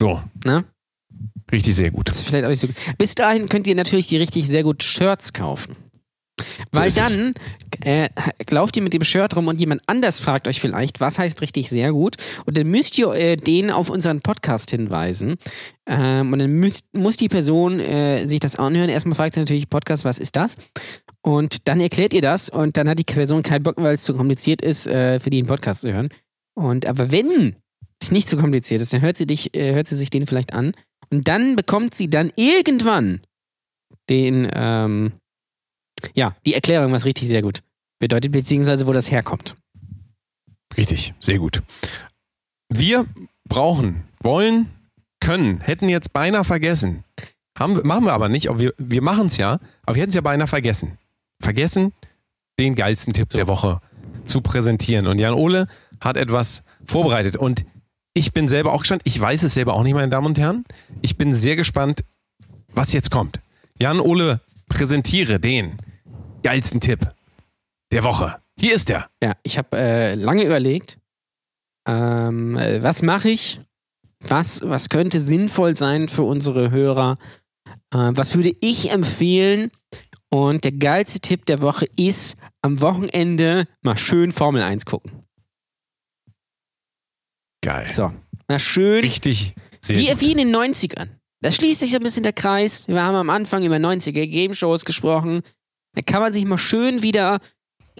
[0.00, 0.64] So, Ne?
[1.52, 2.08] richtig sehr gut.
[2.08, 2.76] Das ist vielleicht auch nicht so gut.
[2.98, 5.76] Bis dahin könnt ihr natürlich die richtig sehr gut Shirts kaufen.
[6.72, 6.96] Weil es.
[6.96, 7.34] dann
[7.84, 8.08] äh,
[8.50, 11.70] lauft ihr mit dem Shirt rum und jemand anders fragt euch vielleicht, was heißt richtig
[11.70, 12.16] sehr gut.
[12.44, 15.36] Und dann müsst ihr äh, den auf unseren Podcast hinweisen.
[15.86, 18.88] Ähm, und dann müsst, muss die Person äh, sich das anhören.
[18.88, 20.56] Erstmal fragt sie natürlich Podcast, was ist das?
[21.22, 24.14] Und dann erklärt ihr das und dann hat die Person keinen Bock, weil es zu
[24.14, 26.08] kompliziert ist, äh, für die einen Podcast zu hören.
[26.54, 27.56] Und aber wenn
[28.04, 30.54] es nicht zu kompliziert ist, dann hört sie, dich, äh, hört sie sich den vielleicht
[30.54, 30.72] an.
[31.10, 33.20] Und dann bekommt sie dann irgendwann
[34.08, 35.12] den, ähm,
[36.14, 37.60] ja, die Erklärung, was richtig sehr gut
[37.98, 39.54] bedeutet, beziehungsweise wo das herkommt.
[40.76, 41.62] Richtig, sehr gut.
[42.68, 43.06] Wir
[43.48, 44.70] brauchen, wollen,
[45.20, 47.04] können, hätten jetzt beinahe vergessen.
[47.58, 50.16] Haben, machen wir aber nicht, aber wir, wir machen es ja, aber wir hätten es
[50.16, 50.98] ja beinahe vergessen.
[51.40, 51.92] Vergessen,
[52.58, 53.80] den geilsten Tipp der Woche
[54.24, 55.06] zu präsentieren.
[55.06, 55.66] Und Jan Ole
[56.00, 57.36] hat etwas vorbereitet.
[57.36, 57.64] Und
[58.14, 59.02] ich bin selber auch gespannt.
[59.04, 60.64] Ich weiß es selber auch nicht, meine Damen und Herren.
[61.02, 62.04] Ich bin sehr gespannt,
[62.72, 63.40] was jetzt kommt.
[63.78, 65.76] Jan Ole, präsentiere den
[66.42, 67.12] geilsten Tipp
[67.92, 68.36] der Woche.
[68.58, 69.08] Hier ist er.
[69.22, 70.98] Ja, ich habe äh, lange überlegt,
[71.86, 73.60] ähm, äh, was mache ich?
[74.20, 77.18] Was, was könnte sinnvoll sein für unsere Hörer?
[77.92, 79.70] Äh, was würde ich empfehlen?
[80.30, 85.23] Und der geilste Tipp der Woche ist, am Wochenende mal schön Formel 1 gucken.
[87.64, 87.90] Geil.
[87.92, 88.12] So,
[88.46, 89.54] mal schön Richtig.
[89.88, 91.08] Wie, wie in den 90ern.
[91.40, 92.88] Da schließt sich so ein bisschen der Kreis.
[92.88, 95.42] Wir haben am Anfang über 90er Game Shows gesprochen.
[95.94, 97.38] Da kann man sich mal schön wieder,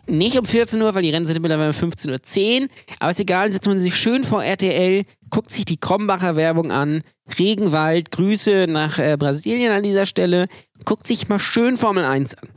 [0.06, 2.68] nicht um 14 Uhr, weil die Rennen sind mittlerweile um 15.10 Uhr,
[3.00, 7.02] aber ist egal, setzt man sich schön vor RTL, guckt sich die Krombacher Werbung an,
[7.38, 10.48] Regenwald, Grüße nach äh, Brasilien an dieser Stelle,
[10.84, 12.48] guckt sich mal schön Formel 1 an.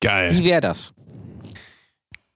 [0.00, 0.36] Geil.
[0.36, 0.92] Wie wäre das?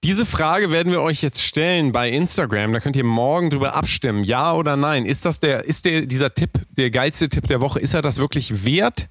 [0.03, 2.73] Diese Frage werden wir euch jetzt stellen bei Instagram.
[2.73, 4.25] Da könnt ihr morgen drüber abstimmen.
[4.25, 5.05] Ja oder nein?
[5.05, 8.19] Ist das der, ist der, dieser Tipp, der geilste Tipp der Woche, ist er das
[8.19, 9.07] wirklich wert?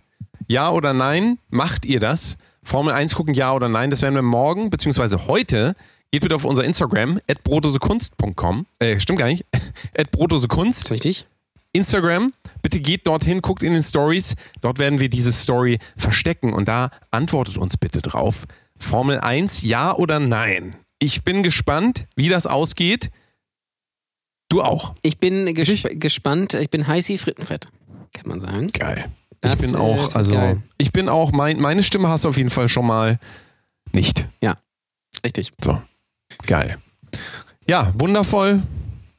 [0.49, 1.39] Ja oder nein?
[1.49, 2.37] Macht ihr das?
[2.63, 3.89] Formel 1 gucken, ja oder nein?
[3.89, 5.77] Das werden wir morgen, beziehungsweise heute.
[6.11, 8.67] Geht bitte auf unser Instagram, at brotosekunst.com.
[8.79, 9.47] Äh, stimmt gar nicht.
[9.97, 10.91] at brotosekunst.
[10.91, 11.27] Richtig?
[11.73, 12.33] Instagram.
[12.61, 14.37] Bitte geht dorthin, guckt in den Stories.
[14.61, 18.45] Dort werden wir diese Story verstecken und da antwortet uns bitte drauf.
[18.79, 20.77] Formel 1, ja oder nein?
[21.03, 23.11] Ich bin gespannt, wie das ausgeht.
[24.49, 24.95] Du auch.
[25.03, 26.55] Ich bin ges gespannt.
[26.55, 27.69] Ich bin heiß wie Frittenfett,
[28.13, 28.69] kann man sagen.
[28.69, 29.11] Geil.
[29.41, 30.63] Das, ich bin auch, also, geil.
[30.79, 33.19] ich bin auch, mein, meine Stimme hast du auf jeden Fall schon mal
[33.91, 34.29] nicht.
[35.25, 35.53] Richtig.
[35.63, 35.83] So.
[36.47, 36.79] Geil.
[37.69, 38.63] Ja, wundervoll.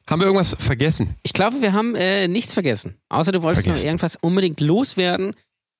[0.08, 1.16] Haben wir irgendwas vergessen?
[1.22, 2.96] Ich glaube, wir haben äh, nichts vergessen.
[3.10, 3.82] Außer du wolltest Vergessen.
[3.82, 5.34] noch irgendwas unbedingt loswerden.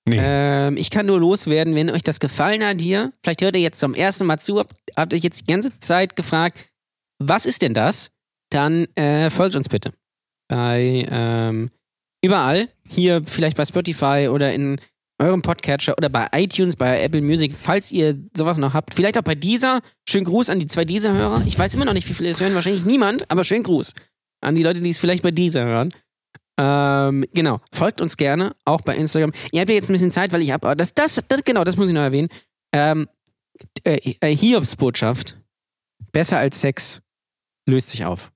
[0.06, 0.18] Nee.
[0.20, 3.12] Ähm, ich kann nur loswerden, wenn euch das gefallen hat hier.
[3.22, 6.14] Vielleicht hört ihr jetzt zum ersten Mal zu, habt, habt euch jetzt die ganze Zeit
[6.14, 6.70] gefragt,
[7.18, 8.10] was ist denn das?
[8.50, 9.94] Dann äh, folgt uns bitte.
[10.48, 11.70] Bei ähm,
[12.22, 14.78] überall, hier vielleicht bei Spotify oder in
[15.22, 18.94] eurem Podcatcher oder bei iTunes, bei Apple Music, falls ihr sowas noch habt.
[18.94, 19.80] Vielleicht auch bei dieser.
[20.08, 21.44] Schönen Gruß an die zwei Dieser-Hörer.
[21.46, 22.54] Ich weiß immer noch nicht, wie viele es hören.
[22.54, 23.92] Wahrscheinlich niemand, aber schönen Gruß
[24.42, 25.90] an die Leute, die es vielleicht bei dieser hören.
[26.56, 29.32] Ähm, genau, folgt uns gerne, auch bei Instagram.
[29.50, 31.76] Ihr habt ja jetzt ein bisschen Zeit, weil ich habe, das, das, das, genau, das
[31.76, 32.28] muss ich noch erwähnen.
[32.72, 33.08] Ähm,
[33.84, 35.36] äh, äh, Hiobs Botschaft,
[36.12, 37.00] besser als Sex,
[37.66, 38.30] löst sich auf.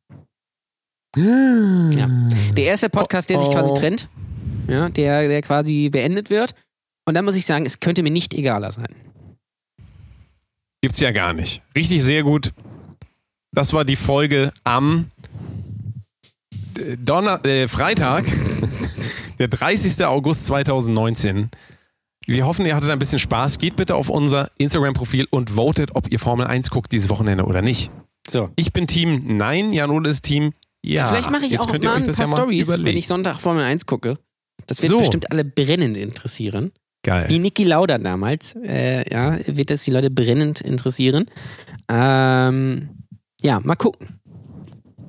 [1.16, 2.08] Ja.
[2.52, 3.54] Der erste Podcast, der sich Oh, oh.
[3.54, 4.08] quasi trennt,
[4.68, 6.54] ja, der, der quasi beendet wird.
[7.06, 8.94] Und dann muss ich sagen, es könnte mir nicht egaler sein.
[10.82, 11.62] Gibt's ja gar nicht.
[11.74, 12.52] Richtig sehr gut.
[13.52, 15.10] Das war die Folge am
[16.98, 18.24] Donner äh, Freitag,
[19.38, 20.04] der 30.
[20.04, 21.50] August 2019.
[22.26, 23.58] Wir hoffen, ihr hattet ein bisschen Spaß.
[23.58, 27.62] Geht bitte auf unser Instagram-Profil und votet, ob ihr Formel 1 guckt dieses Wochenende oder
[27.62, 27.90] nicht.
[28.28, 28.50] So.
[28.56, 30.52] Ich bin Team Nein, Jan Ole ist Team
[30.84, 31.08] Ja.
[31.08, 34.18] Vielleicht mache ich Jetzt auch mal ein paar Stories, wenn ich Sonntag Formel 1 gucke.
[34.66, 34.98] Das wird So.
[34.98, 36.72] bestimmt alle brennend interessieren.
[37.04, 37.38] Wie Geil.
[37.38, 41.26] Niki Lauda damals, äh, ja, wird das die Leute brennend interessieren.
[41.88, 42.90] Ähm,
[43.40, 44.20] ja, mal gucken.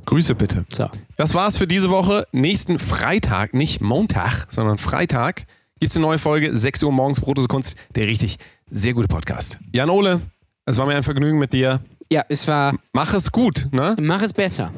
[0.10, 0.66] Grüße bitte.
[0.76, 0.90] So.
[1.18, 2.26] Das war's für diese Woche.
[2.32, 5.46] Nächsten Freitag, nicht Montag, sondern Freitag,
[5.80, 6.58] gibt's eine neue Folge.
[6.58, 7.78] 6 Uhr morgens, Brotose Kunst.
[7.94, 8.38] Der richtig
[8.72, 9.60] sehr gute Podcast.
[9.72, 10.20] Jan Ole,
[10.66, 11.82] es war mir ein Vergnügen mit dir.
[12.12, 13.96] Ja, es war, Mach es gut, ne?
[14.00, 14.74] mach es besser.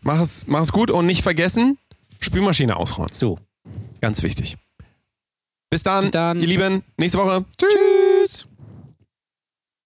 [0.00, 1.78] Mach es, mach es gut und nicht vergessen,
[2.18, 3.14] Spülmaschine ausräumen.
[3.14, 3.38] So.
[4.00, 4.56] Ganz wichtig.
[5.70, 6.40] Bis dann, Bis dann.
[6.40, 6.82] ihr Lieben.
[6.96, 7.44] Nächste Woche.
[7.56, 8.01] Tschüss.